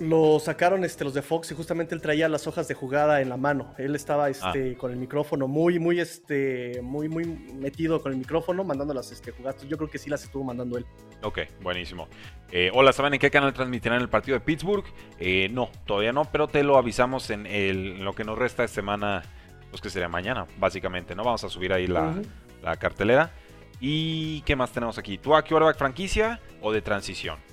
lo 0.00 0.38
sacaron 0.38 0.84
este, 0.84 1.04
los 1.04 1.14
de 1.14 1.22
Fox 1.22 1.50
y 1.50 1.54
justamente 1.54 1.94
él 1.94 2.00
traía 2.00 2.28
las 2.28 2.46
hojas 2.46 2.68
de 2.68 2.74
jugada 2.74 3.20
en 3.20 3.28
la 3.28 3.36
mano. 3.36 3.74
Él 3.78 3.94
estaba 3.94 4.30
este, 4.30 4.72
ah. 4.74 4.78
con 4.78 4.92
el 4.92 4.96
micrófono 4.96 5.48
muy, 5.48 5.78
muy, 5.78 5.98
este, 5.98 6.80
muy, 6.82 7.08
muy 7.08 7.24
metido 7.26 8.00
con 8.00 8.12
el 8.12 8.18
micrófono, 8.18 8.62
mandando 8.64 8.94
las 8.94 9.10
este, 9.10 9.32
jugadas. 9.32 9.66
Yo 9.66 9.76
creo 9.76 9.90
que 9.90 9.98
sí 9.98 10.08
las 10.08 10.22
estuvo 10.22 10.44
mandando 10.44 10.78
él. 10.78 10.86
Ok, 11.22 11.40
buenísimo. 11.62 12.08
Eh, 12.52 12.70
hola, 12.72 12.92
¿saben 12.92 13.14
en 13.14 13.20
qué 13.20 13.30
canal 13.30 13.52
transmitirán 13.52 14.00
el 14.00 14.08
partido 14.08 14.38
de 14.38 14.44
Pittsburgh? 14.44 14.84
Eh, 15.18 15.48
no, 15.50 15.70
todavía 15.84 16.12
no, 16.12 16.24
pero 16.26 16.46
te 16.46 16.62
lo 16.62 16.78
avisamos 16.78 17.30
en, 17.30 17.46
el, 17.46 18.04
lo 18.04 18.14
que 18.14 18.24
nos 18.24 18.38
resta 18.38 18.62
de 18.62 18.68
semana, 18.68 19.22
pues 19.70 19.82
que 19.82 19.90
sería 19.90 20.08
mañana, 20.08 20.46
básicamente, 20.58 21.16
¿no? 21.16 21.24
Vamos 21.24 21.42
a 21.42 21.48
subir 21.48 21.72
ahí 21.72 21.88
la, 21.88 22.14
la 22.62 22.76
cartelera. 22.76 23.32
¿Y 23.80 24.42
qué 24.42 24.56
más 24.56 24.72
tenemos 24.72 24.98
aquí? 24.98 25.18
¿Tú 25.18 25.34
a 25.34 25.44
qué 25.44 25.54
franquicia 25.76 26.40
o 26.60 26.72
de 26.72 26.82
transición? 26.82 27.47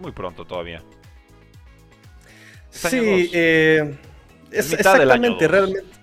Muy 0.00 0.12
pronto 0.12 0.44
todavía. 0.44 0.82
sí, 2.70 3.30
eh, 3.32 3.96
es, 4.50 4.72
exactamente, 4.72 5.48
realmente. 5.48 5.98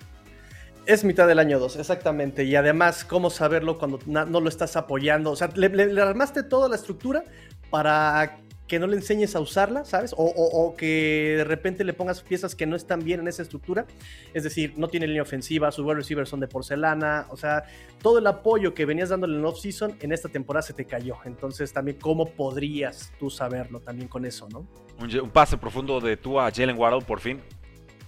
Es 0.85 1.03
mitad 1.03 1.27
del 1.27 1.39
año 1.39 1.57
2, 1.57 1.77
exactamente. 1.77 2.43
Y 2.43 2.55
además, 2.55 3.05
¿cómo 3.05 3.29
saberlo 3.29 3.77
cuando 3.79 3.99
no 4.05 4.39
lo 4.39 4.49
estás 4.49 4.75
apoyando? 4.75 5.31
O 5.31 5.35
sea, 5.35 5.49
le, 5.55 5.69
le, 5.69 6.01
armaste 6.01 6.43
toda 6.43 6.69
la 6.69 6.75
estructura 6.75 7.23
para 7.71 8.37
que 8.67 8.79
no 8.79 8.87
le 8.87 8.95
enseñes 8.95 9.35
a 9.35 9.39
usarla, 9.39 9.85
¿sabes? 9.85 10.13
O, 10.17 10.73
que 10.75 11.35
de 11.37 11.43
repente 11.43 11.83
le 11.83 11.93
pongas 11.93 12.21
piezas 12.21 12.55
que 12.55 12.65
no 12.65 12.75
están 12.75 13.03
bien 13.03 13.19
en 13.19 13.27
esa 13.27 13.43
estructura. 13.43 13.85
Es 14.33 14.43
decir, 14.43 14.73
no 14.75 14.87
tiene 14.87 15.05
línea 15.05 15.21
ofensiva, 15.21 15.71
sus 15.71 15.85
wide 15.85 15.95
receivers 15.95 16.29
son 16.29 16.39
de 16.39 16.47
porcelana. 16.47 17.27
O 17.29 17.37
sea, 17.37 17.63
todo 18.01 18.17
el 18.17 18.27
apoyo 18.27 18.73
que 18.73 18.85
venías 18.85 19.09
dándole 19.09 19.37
en 19.37 19.45
off-season 19.45 19.97
en 20.01 20.11
esta 20.11 20.29
temporada 20.29 20.63
se 20.63 20.73
te 20.73 20.85
cayó. 20.85 21.17
Entonces, 21.25 21.71
también, 21.73 21.97
¿cómo 21.99 22.29
podrías 22.31 23.13
tú 23.19 23.29
saberlo 23.29 23.81
también 23.81 24.07
con 24.07 24.25
eso, 24.25 24.49
no? 24.49 24.65
Un, 24.99 25.29
pase 25.29 25.57
profundo 25.57 26.01
de 26.01 26.17
tú 26.17 26.39
a 26.39 26.51
Jalen 26.51 26.77
Waddle, 26.77 27.05
por 27.05 27.19
fin. 27.19 27.41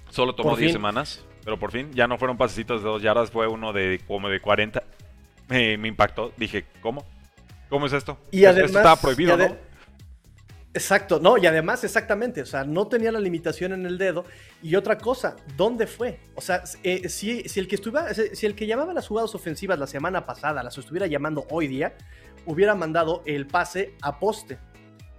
Solo 0.10 0.34
tomó 0.34 0.56
10 0.56 0.72
semanas, 0.72 1.24
pero 1.43 1.60
por 1.60 1.72
fin. 1.72 1.91
Ya 1.93 2.08
no 2.08 2.17
fueron 2.17 2.38
pasecitos 2.38 2.82
de 2.82 2.89
dos 2.89 3.02
yardas, 3.04 3.30
fue 3.30 3.48
uno 3.48 3.74
de 3.74 4.02
como 4.08 4.30
de 4.30 4.39
40. 4.39 4.82
me 5.50 5.88
impactó. 5.88 6.32
Dije, 6.38 6.65
¿cómo? 6.82 7.06
¿Cómo 7.70 7.86
es 7.86 7.93
esto? 7.93 8.17
Y 8.32 8.46
además, 8.46 8.70
esto 8.70 8.80
estaba 8.80 8.96
prohibido, 8.96 9.38
¿no? 9.38 9.66
Exacto, 10.77 11.19
no, 11.19 11.39
y 11.39 11.47
además 11.47 11.83
exactamente, 11.83 12.43
o 12.43 12.45
sea, 12.45 12.63
no 12.63 12.85
tenía 12.85 13.11
la 13.11 13.19
limitación 13.19 13.73
en 13.73 13.87
el 13.87 13.97
dedo. 13.97 14.25
Y 14.61 14.75
otra 14.75 14.99
cosa, 14.99 15.35
¿dónde 15.55 15.87
fue? 15.87 16.19
O 16.35 16.41
sea, 16.41 16.61
eh, 16.83 17.09
si, 17.09 17.43
el 17.55 17.67
que 17.67 17.73
estuviera, 17.73 18.13
si 18.13 18.45
el 18.45 18.53
que 18.53 18.67
llamaba 18.67 18.93
las 18.93 19.07
jugadas 19.07 19.33
ofensivas 19.33 19.79
la 19.79 19.87
semana 19.87 20.27
pasada 20.27 20.61
las 20.61 20.77
estuviera 20.77 21.07
llamando 21.07 21.47
hoy 21.49 21.67
día, 21.67 21.95
hubiera 22.45 22.75
mandado 22.75 23.23
el 23.25 23.47
pase 23.47 23.95
a 24.03 24.19
poste. 24.19 24.59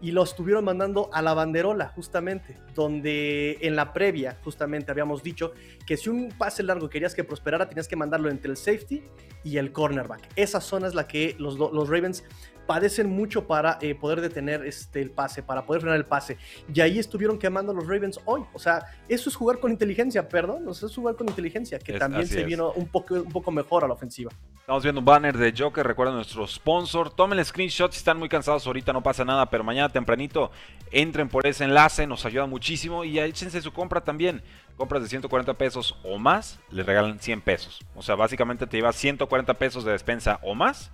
Y 0.01 0.13
lo 0.13 0.23
estuvieron 0.23 0.65
mandando 0.65 1.11
a 1.13 1.23
la 1.23 1.35
banderola, 1.35 1.89
justamente, 1.89 2.57
donde 2.77 3.59
en 3.61 3.75
la 3.75 3.93
previa, 3.93 4.39
justamente 4.45 4.93
habíamos 4.93 5.25
dicho 5.25 5.55
que 5.89 5.97
si 5.97 6.09
un 6.09 6.29
pase 6.39 6.63
largo 6.63 6.89
querías 6.89 7.17
que 7.17 7.25
prosperara, 7.25 7.69
tenías 7.69 7.89
que 7.89 7.97
mandarlo 7.97 8.31
entre 8.31 8.53
el 8.53 8.57
safety 8.57 9.03
y 9.43 9.57
el 9.57 9.73
cornerback. 9.73 10.21
Esa 10.37 10.61
zona 10.61 10.87
es 10.87 10.95
la 10.95 11.09
que 11.09 11.35
los, 11.41 11.59
los 11.59 11.89
Ravens 11.89 12.23
padecen 12.69 13.09
mucho 13.09 13.47
para 13.47 13.79
eh, 13.81 13.95
poder 13.95 14.21
detener 14.21 14.63
este, 14.67 15.01
el 15.01 15.11
pase, 15.11 15.43
para 15.43 15.65
poder 15.65 15.81
frenar 15.81 15.97
el 15.97 16.05
pase. 16.05 16.37
Y 16.73 16.83
ahí 16.83 16.99
estuvieron 16.99 17.39
quemando 17.39 17.73
los 17.73 17.89
Ravens 17.89 18.21
hoy. 18.27 18.43
O 18.53 18.59
sea, 18.59 18.85
eso 19.09 19.31
es 19.31 19.37
jugar 19.37 19.59
con 19.59 19.73
inteligencia, 19.73 20.29
perdón, 20.29 20.69
eso 20.69 20.87
es 20.87 20.95
jugar 20.95 21.17
con 21.17 21.27
inteligencia, 21.31 21.79
que 21.79 21.95
también 21.95 22.27
se 22.27 22.45
vino 22.45 22.73
un 22.73 22.87
poco, 22.87 23.15
un 23.15 23.33
poco 23.33 23.51
mejor 23.51 23.85
a 23.85 23.89
la 23.89 23.95
ofensiva. 23.95 24.31
Estamos 24.61 24.83
viendo 24.83 24.99
un 24.99 25.07
banner 25.07 25.39
de 25.39 25.55
Joker, 25.57 25.87
recuerden 25.87 26.17
nuestro 26.17 26.47
sponsor. 26.47 27.09
Tomen 27.09 27.39
el 27.39 27.45
screenshot 27.47 27.91
si 27.91 27.97
están 27.97 28.19
muy 28.19 28.29
cansados 28.29 28.67
ahorita, 28.67 28.93
no 28.93 29.03
pasa 29.03 29.25
nada, 29.25 29.49
pero 29.49 29.65
mañana 29.65 29.89
tempranito 29.89 30.51
entren 30.91 31.31
por 31.31 31.47
ese 31.47 31.65
enlace, 31.65 32.07
nos 32.07 32.27
ayuda 32.27 32.45
muchísimo 32.45 33.03
y 33.03 33.19
échense 33.19 33.63
su 33.63 33.73
compra 33.73 34.03
también. 34.03 34.43
Compras 34.77 35.03
de 35.03 35.09
140 35.09 35.55
pesos 35.55 35.99
o 36.05 36.19
más, 36.19 36.61
les 36.71 36.85
regalan 36.85 37.19
100 37.19 37.41
pesos. 37.41 37.81
O 37.97 38.03
sea, 38.03 38.15
básicamente 38.15 38.67
te 38.67 38.77
llevas 38.77 38.97
140 38.97 39.55
pesos 39.55 39.85
de 39.87 39.93
despensa 39.93 40.39
o 40.43 40.55
más 40.55 40.93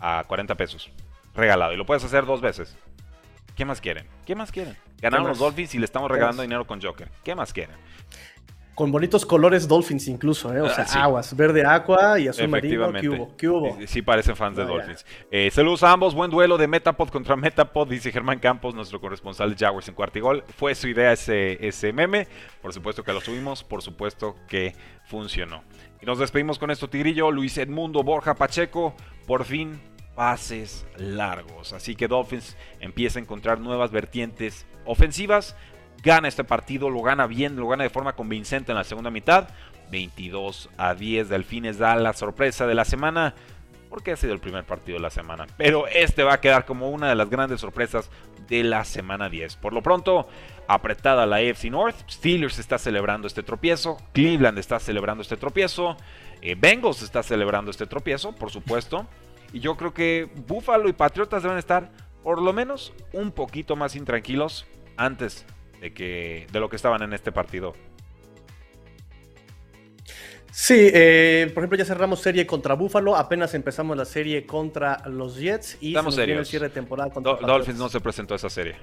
a 0.00 0.24
40 0.24 0.54
pesos. 0.56 0.90
Regalado. 1.34 1.72
Y 1.72 1.76
lo 1.76 1.86
puedes 1.86 2.04
hacer 2.04 2.24
dos 2.26 2.40
veces. 2.40 2.76
¿Qué 3.54 3.64
más 3.64 3.80
quieren? 3.80 4.06
¿Qué 4.24 4.34
más 4.34 4.52
quieren? 4.52 4.76
Ganaron 5.00 5.28
los 5.28 5.38
Dolphins 5.38 5.74
y 5.74 5.78
le 5.78 5.84
estamos 5.84 6.10
regalando 6.10 6.42
dinero 6.42 6.66
con 6.66 6.80
Joker. 6.80 7.10
¿Qué 7.24 7.34
más 7.34 7.52
quieren? 7.52 7.76
Con 8.76 8.92
bonitos 8.92 9.24
colores 9.24 9.66
Dolphins 9.66 10.06
incluso, 10.06 10.54
¿eh? 10.54 10.60
O 10.60 10.68
sea, 10.68 10.84
ah, 10.92 11.04
aguas, 11.04 11.34
verde 11.34 11.64
aqua 11.66 12.20
y 12.20 12.28
azul 12.28 12.46
marino. 12.46 12.92
¿Qué 12.92 13.08
hubo? 13.08 13.34
¿Qué 13.34 13.48
hubo? 13.48 13.78
Sí, 13.86 14.02
parecen 14.02 14.36
fans 14.36 14.54
de 14.54 14.66
Dolphins. 14.66 15.06
Eh, 15.30 15.50
saludos 15.50 15.82
a 15.82 15.92
ambos. 15.92 16.14
Buen 16.14 16.30
duelo 16.30 16.58
de 16.58 16.68
Metapod 16.68 17.08
contra 17.08 17.36
Metapod, 17.36 17.88
dice 17.88 18.12
Germán 18.12 18.38
Campos, 18.38 18.74
nuestro 18.74 19.00
corresponsal 19.00 19.54
de 19.54 19.64
Jaguars 19.64 19.88
en 19.88 19.94
Cuartigol. 19.94 20.44
Fue 20.58 20.74
su 20.74 20.88
idea 20.88 21.10
ese, 21.10 21.66
ese 21.66 21.94
meme. 21.94 22.28
Por 22.60 22.74
supuesto 22.74 23.02
que 23.02 23.14
lo 23.14 23.22
subimos. 23.22 23.64
Por 23.64 23.80
supuesto 23.80 24.36
que 24.46 24.74
funcionó. 25.06 25.64
Y 26.02 26.04
nos 26.04 26.18
despedimos 26.18 26.58
con 26.58 26.70
esto, 26.70 26.90
Tigrillo. 26.90 27.30
Luis 27.30 27.56
Edmundo, 27.56 28.02
Borja 28.02 28.34
Pacheco. 28.34 28.94
Por 29.26 29.46
fin 29.46 29.80
pases 30.14 30.86
largos. 30.96 31.72
Así 31.72 31.94
que 31.94 32.08
Dolphins 32.08 32.56
empieza 32.80 33.18
a 33.18 33.22
encontrar 33.22 33.58
nuevas 33.58 33.90
vertientes 33.90 34.66
ofensivas. 34.84 35.56
Gana 36.02 36.28
este 36.28 36.44
partido, 36.44 36.90
lo 36.90 37.02
gana 37.02 37.26
bien, 37.26 37.56
lo 37.56 37.68
gana 37.68 37.84
de 37.84 37.90
forma 37.90 38.14
convincente 38.14 38.72
en 38.72 38.78
la 38.78 38.84
segunda 38.84 39.10
mitad. 39.10 39.48
22 39.90 40.68
a 40.76 40.94
10 40.94 41.28
Delfines 41.28 41.78
da 41.78 41.94
la 41.96 42.12
sorpresa 42.12 42.66
de 42.66 42.74
la 42.74 42.84
semana 42.84 43.34
porque 43.88 44.12
ha 44.12 44.16
sido 44.16 44.32
el 44.32 44.40
primer 44.40 44.64
partido 44.64 44.98
de 44.98 45.02
la 45.02 45.10
semana. 45.10 45.46
Pero 45.56 45.86
este 45.86 46.22
va 46.22 46.34
a 46.34 46.40
quedar 46.40 46.64
como 46.64 46.90
una 46.90 47.08
de 47.08 47.14
las 47.14 47.30
grandes 47.30 47.60
sorpresas 47.60 48.10
de 48.48 48.64
la 48.64 48.84
semana 48.84 49.28
10. 49.28 49.56
Por 49.56 49.72
lo 49.72 49.82
pronto, 49.82 50.28
apretada 50.68 51.26
la 51.26 51.36
AFC 51.36 51.64
North, 51.70 51.96
Steelers 52.10 52.58
está 52.58 52.78
celebrando 52.78 53.26
este 53.26 53.42
tropiezo, 53.42 53.98
Cleveland 54.12 54.58
está 54.58 54.78
celebrando 54.78 55.22
este 55.22 55.36
tropiezo, 55.36 55.96
eh, 56.42 56.56
Bengals 56.58 57.02
está 57.02 57.22
celebrando 57.22 57.70
este 57.70 57.86
tropiezo, 57.86 58.32
por 58.32 58.50
supuesto. 58.50 59.06
Y 59.52 59.60
yo 59.60 59.76
creo 59.76 59.94
que 59.94 60.28
Buffalo 60.46 60.88
y 60.88 60.92
Patriotas 60.92 61.42
deben 61.42 61.58
estar 61.58 61.90
por 62.22 62.42
lo 62.42 62.52
menos 62.52 62.92
un 63.12 63.30
poquito 63.30 63.76
más 63.76 63.94
intranquilos 63.94 64.66
antes 64.96 65.46
de, 65.80 65.92
que, 65.92 66.46
de 66.52 66.60
lo 66.60 66.68
que 66.68 66.76
estaban 66.76 67.02
en 67.02 67.12
este 67.12 67.32
partido 67.32 67.74
Sí, 70.58 70.90
eh, 70.94 71.50
por 71.52 71.62
ejemplo, 71.62 71.76
ya 71.76 71.84
cerramos 71.84 72.22
serie 72.22 72.46
contra 72.46 72.72
Buffalo, 72.72 73.14
apenas 73.14 73.52
empezamos 73.52 73.94
la 73.94 74.06
serie 74.06 74.46
contra 74.46 75.06
los 75.06 75.36
Jets 75.36 75.76
y 75.82 75.88
Estamos 75.88 76.14
se 76.14 76.24
el 76.24 76.46
cierre 76.46 76.68
de 76.68 76.74
temporada 76.74 77.10
contra 77.10 77.34
Dolphins 77.34 77.78
no 77.78 77.90
se 77.90 78.00
presentó 78.00 78.32
a 78.32 78.38
esa 78.38 78.48
serie. 78.48 78.74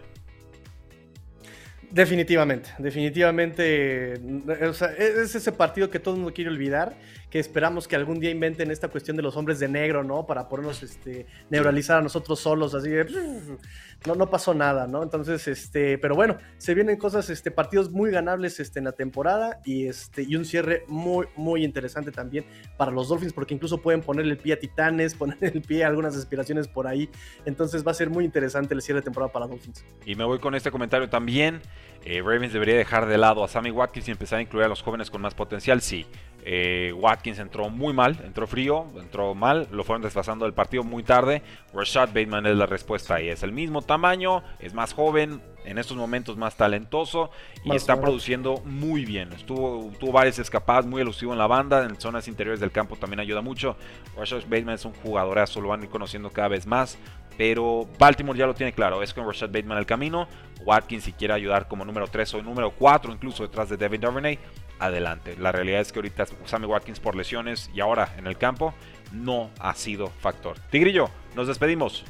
Definitivamente, 1.89 2.69
definitivamente. 2.77 4.13
es 4.13 5.35
ese 5.35 5.51
partido 5.51 5.89
que 5.89 5.99
todo 5.99 6.13
el 6.13 6.21
mundo 6.21 6.33
quiere 6.33 6.51
olvidar, 6.51 6.95
que 7.31 7.39
esperamos 7.39 7.87
que 7.87 7.95
algún 7.95 8.19
día 8.19 8.29
inventen 8.29 8.69
esta 8.69 8.87
cuestión 8.87 9.17
de 9.17 9.23
los 9.23 9.35
hombres 9.35 9.57
de 9.59 9.67
negro, 9.67 10.03
¿no? 10.03 10.27
Para 10.27 10.47
podernos 10.47 10.83
este, 10.83 11.25
neuralizar 11.49 11.97
a 11.97 12.01
nosotros 12.01 12.39
solos, 12.39 12.75
así 12.75 12.89
de. 12.89 13.05
No, 14.05 14.15
no 14.15 14.29
pasó 14.29 14.53
nada, 14.53 14.85
¿no? 14.87 15.01
Entonces, 15.01 15.47
este, 15.47 15.97
pero 15.97 16.15
bueno, 16.15 16.37
se 16.57 16.73
vienen 16.73 16.97
cosas, 16.97 17.29
este, 17.29 17.51
partidos 17.51 17.91
muy 17.91 18.11
ganables 18.11 18.59
este, 18.59 18.79
en 18.79 18.85
la 18.85 18.91
temporada 18.91 19.61
y, 19.63 19.87
este, 19.87 20.23
y 20.23 20.35
un 20.35 20.45
cierre 20.45 20.83
muy, 20.87 21.27
muy 21.35 21.63
interesante 21.63 22.11
también 22.11 22.45
para 22.77 22.91
los 22.91 23.07
Dolphins, 23.07 23.33
porque 23.33 23.53
incluso 23.53 23.81
pueden 23.81 24.01
ponerle 24.01 24.33
el 24.33 24.37
pie 24.37 24.53
a 24.53 24.59
Titanes, 24.59 25.15
poner 25.23 25.37
el 25.41 25.61
pie 25.61 25.83
a 25.83 25.87
algunas 25.87 26.15
aspiraciones 26.15 26.67
por 26.67 26.87
ahí. 26.87 27.09
Entonces 27.45 27.85
va 27.85 27.91
a 27.91 27.95
ser 27.95 28.09
muy 28.09 28.25
interesante 28.25 28.73
el 28.73 28.81
cierre 28.81 28.99
de 28.99 29.05
temporada 29.05 29.31
para 29.31 29.47
Dolphins. 29.47 29.85
Y 30.05 30.15
me 30.15 30.25
voy 30.25 30.39
con 30.39 30.55
este 30.55 30.71
comentario 30.71 31.09
también. 31.09 31.61
Eh, 32.05 32.21
Ravens 32.21 32.53
debería 32.53 32.75
dejar 32.75 33.05
de 33.05 33.17
lado 33.17 33.43
a 33.43 33.47
Sammy 33.47 33.71
Watkins 33.71 34.07
y 34.07 34.11
empezar 34.11 34.39
a 34.39 34.41
incluir 34.41 34.65
a 34.65 34.67
los 34.67 34.81
jóvenes 34.81 35.09
con 35.09 35.21
más 35.21 35.33
potencial. 35.33 35.81
Sí, 35.81 36.05
eh, 36.45 36.93
Watkins 36.95 37.39
entró 37.39 37.69
muy 37.69 37.93
mal, 37.93 38.19
entró 38.25 38.45
frío, 38.45 38.85
entró 38.99 39.33
mal, 39.33 39.67
lo 39.71 39.83
fueron 39.83 40.01
desfasando 40.01 40.45
del 40.45 40.53
partido 40.53 40.83
muy 40.83 41.03
tarde. 41.03 41.41
Rashad 41.73 42.09
Bateman 42.09 42.45
es 42.45 42.57
la 42.57 42.65
respuesta 42.65 43.15
ahí. 43.15 43.29
Es 43.29 43.43
el 43.43 43.53
mismo 43.53 43.81
tamaño, 43.81 44.43
es 44.59 44.73
más 44.73 44.93
joven, 44.93 45.41
en 45.65 45.77
estos 45.77 45.95
momentos 45.95 46.37
más 46.37 46.55
talentoso 46.57 47.31
y 47.63 47.73
está 47.75 47.99
produciendo 47.99 48.61
muy 48.65 49.05
bien. 49.05 49.31
Estuvo, 49.33 49.91
tuvo 49.99 50.11
varias 50.11 50.39
escapadas, 50.39 50.85
muy 50.85 51.01
elusivo 51.01 51.31
en 51.31 51.39
la 51.39 51.47
banda, 51.47 51.85
en 51.85 51.99
zonas 51.99 52.27
interiores 52.27 52.59
del 52.59 52.71
campo 52.71 52.97
también 52.97 53.21
ayuda 53.21 53.41
mucho. 53.41 53.77
Rashad 54.17 54.41
Bateman 54.43 54.75
es 54.75 54.85
un 54.85 54.93
jugadorazo, 54.93 55.61
lo 55.61 55.69
van 55.69 55.81
a 55.81 55.83
ir 55.85 55.89
conociendo 55.89 56.29
cada 56.29 56.49
vez 56.49 56.67
más. 56.67 56.97
Pero 57.37 57.87
Baltimore 57.97 58.37
ya 58.37 58.45
lo 58.45 58.53
tiene 58.53 58.73
claro, 58.73 59.01
es 59.01 59.13
con 59.13 59.25
Rashad 59.25 59.49
Bateman 59.49 59.77
el 59.77 59.85
camino. 59.85 60.27
Watkins 60.65 61.03
si 61.03 61.13
quiere 61.13 61.33
ayudar 61.33 61.67
como 61.67 61.83
número 61.83 62.07
3 62.07 62.35
o 62.35 62.41
número 62.41 62.71
4 62.71 63.11
incluso 63.11 63.43
detrás 63.43 63.69
de 63.69 63.77
Devin 63.77 64.01
Duvernay, 64.01 64.39
adelante. 64.79 65.35
La 65.37 65.51
realidad 65.51 65.81
es 65.81 65.91
que 65.91 65.99
ahorita 65.99 66.25
Sammy 66.45 66.65
Watkins 66.65 66.99
por 66.99 67.15
lesiones 67.15 67.69
y 67.73 67.81
ahora 67.81 68.13
en 68.17 68.27
el 68.27 68.37
campo 68.37 68.73
no 69.11 69.49
ha 69.59 69.75
sido 69.75 70.07
factor. 70.07 70.57
Tigrillo, 70.69 71.09
nos 71.35 71.47
despedimos. 71.47 72.05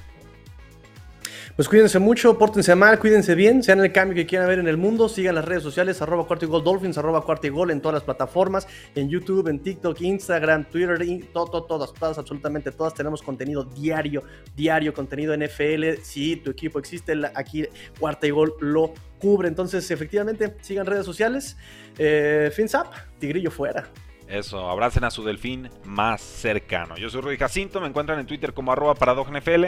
Pues 1.56 1.70
cuídense 1.70 2.00
mucho, 2.00 2.36
pórtense 2.40 2.74
mal, 2.74 2.98
cuídense 2.98 3.36
bien, 3.36 3.62
sean 3.62 3.80
el 3.80 3.92
cambio 3.92 4.16
que 4.16 4.26
quieran 4.26 4.48
ver 4.48 4.58
en 4.58 4.68
el 4.68 4.76
mundo, 4.76 5.08
sigan 5.08 5.36
las 5.36 5.46
redes 5.46 5.62
sociales, 5.62 6.02
arroba 6.02 6.26
cuarto 6.26 6.46
y 6.46 6.48
gol 6.48 6.64
dolphins, 6.64 6.98
arroba 6.98 7.22
cuarto 7.22 7.46
y 7.46 7.52
gol 7.52 7.70
en 7.70 7.80
todas 7.80 7.94
las 7.94 8.04
plataformas, 8.04 8.68
en 8.96 9.08
YouTube, 9.08 9.48
en 9.48 9.60
TikTok, 9.60 10.02
Instagram, 10.02 10.66
Twitter, 10.66 10.98
todo, 11.32 11.64
todas, 11.66 11.94
todas, 11.94 12.18
absolutamente 12.18 12.72
todas, 12.72 12.96
tenemos 12.96 13.22
contenido 13.22 13.66
diario, 13.66 14.24
diario, 14.56 14.96
contenido 14.96 15.38
NFL, 15.38 16.02
si 16.02 16.38
tu 16.38 16.50
equipo 16.50 16.80
existe, 16.80 17.14
aquí 17.36 17.68
cuarta 18.00 18.26
y 18.26 18.32
gol 18.32 18.56
lo 18.60 18.92
cubre, 19.20 19.48
entonces 19.48 19.92
efectivamente 19.92 20.56
sigan 20.62 20.88
redes 20.88 21.06
sociales, 21.06 21.56
eh, 22.00 22.52
fins 22.52 22.76
tigrillo 23.20 23.52
fuera. 23.52 23.88
Eso, 24.28 24.68
abracen 24.72 25.04
a 25.04 25.12
su 25.12 25.24
delfín 25.24 25.70
más 25.84 26.20
cercano. 26.20 26.98
Yo 26.98 27.12
soy 27.12 27.22
Rudy 27.22 27.38
Jacinto, 27.38 27.80
me 27.80 27.88
encuentran 27.88 28.20
en 28.20 28.26
Twitter 28.26 28.56
como 28.56 28.72
arroba 28.72 28.96
NFL. 28.96 29.66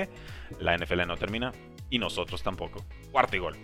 La 0.60 0.76
NFL 0.76 1.06
no 1.06 1.17
termina 1.17 1.52
y 1.89 2.00
nosotros 2.00 2.43
tampoco. 2.43 2.84
Cuarto 3.12 3.36
y 3.36 3.39
gol. 3.39 3.56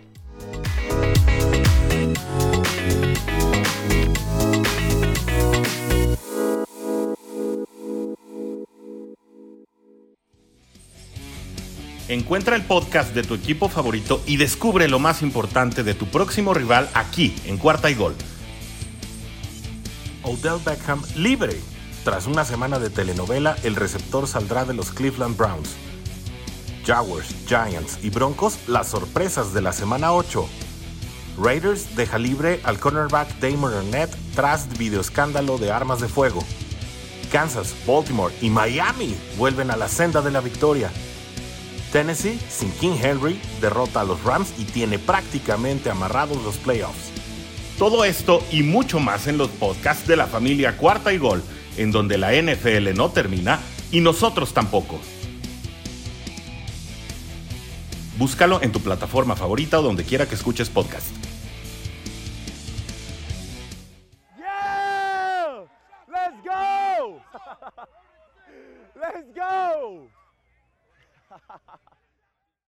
Encuentra 12.08 12.56
el 12.56 12.62
podcast 12.62 13.14
de 13.14 13.22
tu 13.22 13.32
equipo 13.32 13.70
favorito 13.70 14.22
y 14.26 14.36
descubre 14.36 14.86
lo 14.86 14.98
más 14.98 15.22
importante 15.22 15.82
de 15.82 15.94
tu 15.94 16.04
próximo 16.06 16.52
rival 16.52 16.90
aquí 16.92 17.34
en 17.46 17.56
Cuarta 17.56 17.90
y 17.90 17.94
Gol. 17.94 18.14
Odell 20.22 20.60
Beckham 20.62 21.00
libre. 21.16 21.58
Tras 22.04 22.26
una 22.26 22.44
semana 22.44 22.78
de 22.78 22.90
telenovela, 22.90 23.56
el 23.62 23.76
receptor 23.76 24.26
saldrá 24.26 24.66
de 24.66 24.74
los 24.74 24.90
Cleveland 24.90 25.38
Browns. 25.38 25.70
Jaguars, 26.84 27.34
Giants 27.46 27.98
y 28.02 28.10
Broncos 28.10 28.58
las 28.66 28.88
sorpresas 28.88 29.54
de 29.54 29.62
la 29.62 29.72
semana 29.72 30.12
8. 30.12 30.46
Raiders 31.38 31.96
deja 31.96 32.18
libre 32.18 32.60
al 32.64 32.78
cornerback 32.78 33.38
Damon 33.40 33.72
Arnett 33.72 34.14
tras 34.34 34.68
videoescándalo 34.78 35.58
de 35.58 35.70
armas 35.70 36.00
de 36.00 36.08
fuego. 36.08 36.42
Kansas, 37.30 37.74
Baltimore 37.86 38.34
y 38.42 38.50
Miami 38.50 39.16
vuelven 39.38 39.70
a 39.70 39.76
la 39.76 39.88
senda 39.88 40.20
de 40.20 40.30
la 40.30 40.40
victoria. 40.40 40.90
Tennessee, 41.92 42.38
sin 42.48 42.70
King 42.72 42.96
Henry, 43.00 43.40
derrota 43.60 44.00
a 44.00 44.04
los 44.04 44.22
Rams 44.24 44.52
y 44.58 44.64
tiene 44.64 44.98
prácticamente 44.98 45.90
amarrados 45.90 46.42
los 46.42 46.56
playoffs. 46.56 47.10
Todo 47.78 48.04
esto 48.04 48.42
y 48.50 48.62
mucho 48.62 49.00
más 49.00 49.26
en 49.26 49.38
los 49.38 49.48
podcasts 49.48 50.06
de 50.06 50.16
la 50.16 50.26
familia 50.26 50.76
Cuarta 50.76 51.12
y 51.12 51.18
Gol, 51.18 51.42
en 51.76 51.90
donde 51.90 52.18
la 52.18 52.32
NFL 52.32 52.94
no 52.94 53.10
termina 53.10 53.60
y 53.90 54.00
nosotros 54.00 54.52
tampoco. 54.52 55.00
Búscalo 58.18 58.60
en 58.62 58.72
tu 58.72 58.80
plataforma 58.80 59.36
favorita 59.36 59.80
o 59.80 59.82
donde 59.82 60.04
quiera 60.04 60.26
que 60.26 60.34
escuches 60.34 60.68
podcast. 60.68 61.21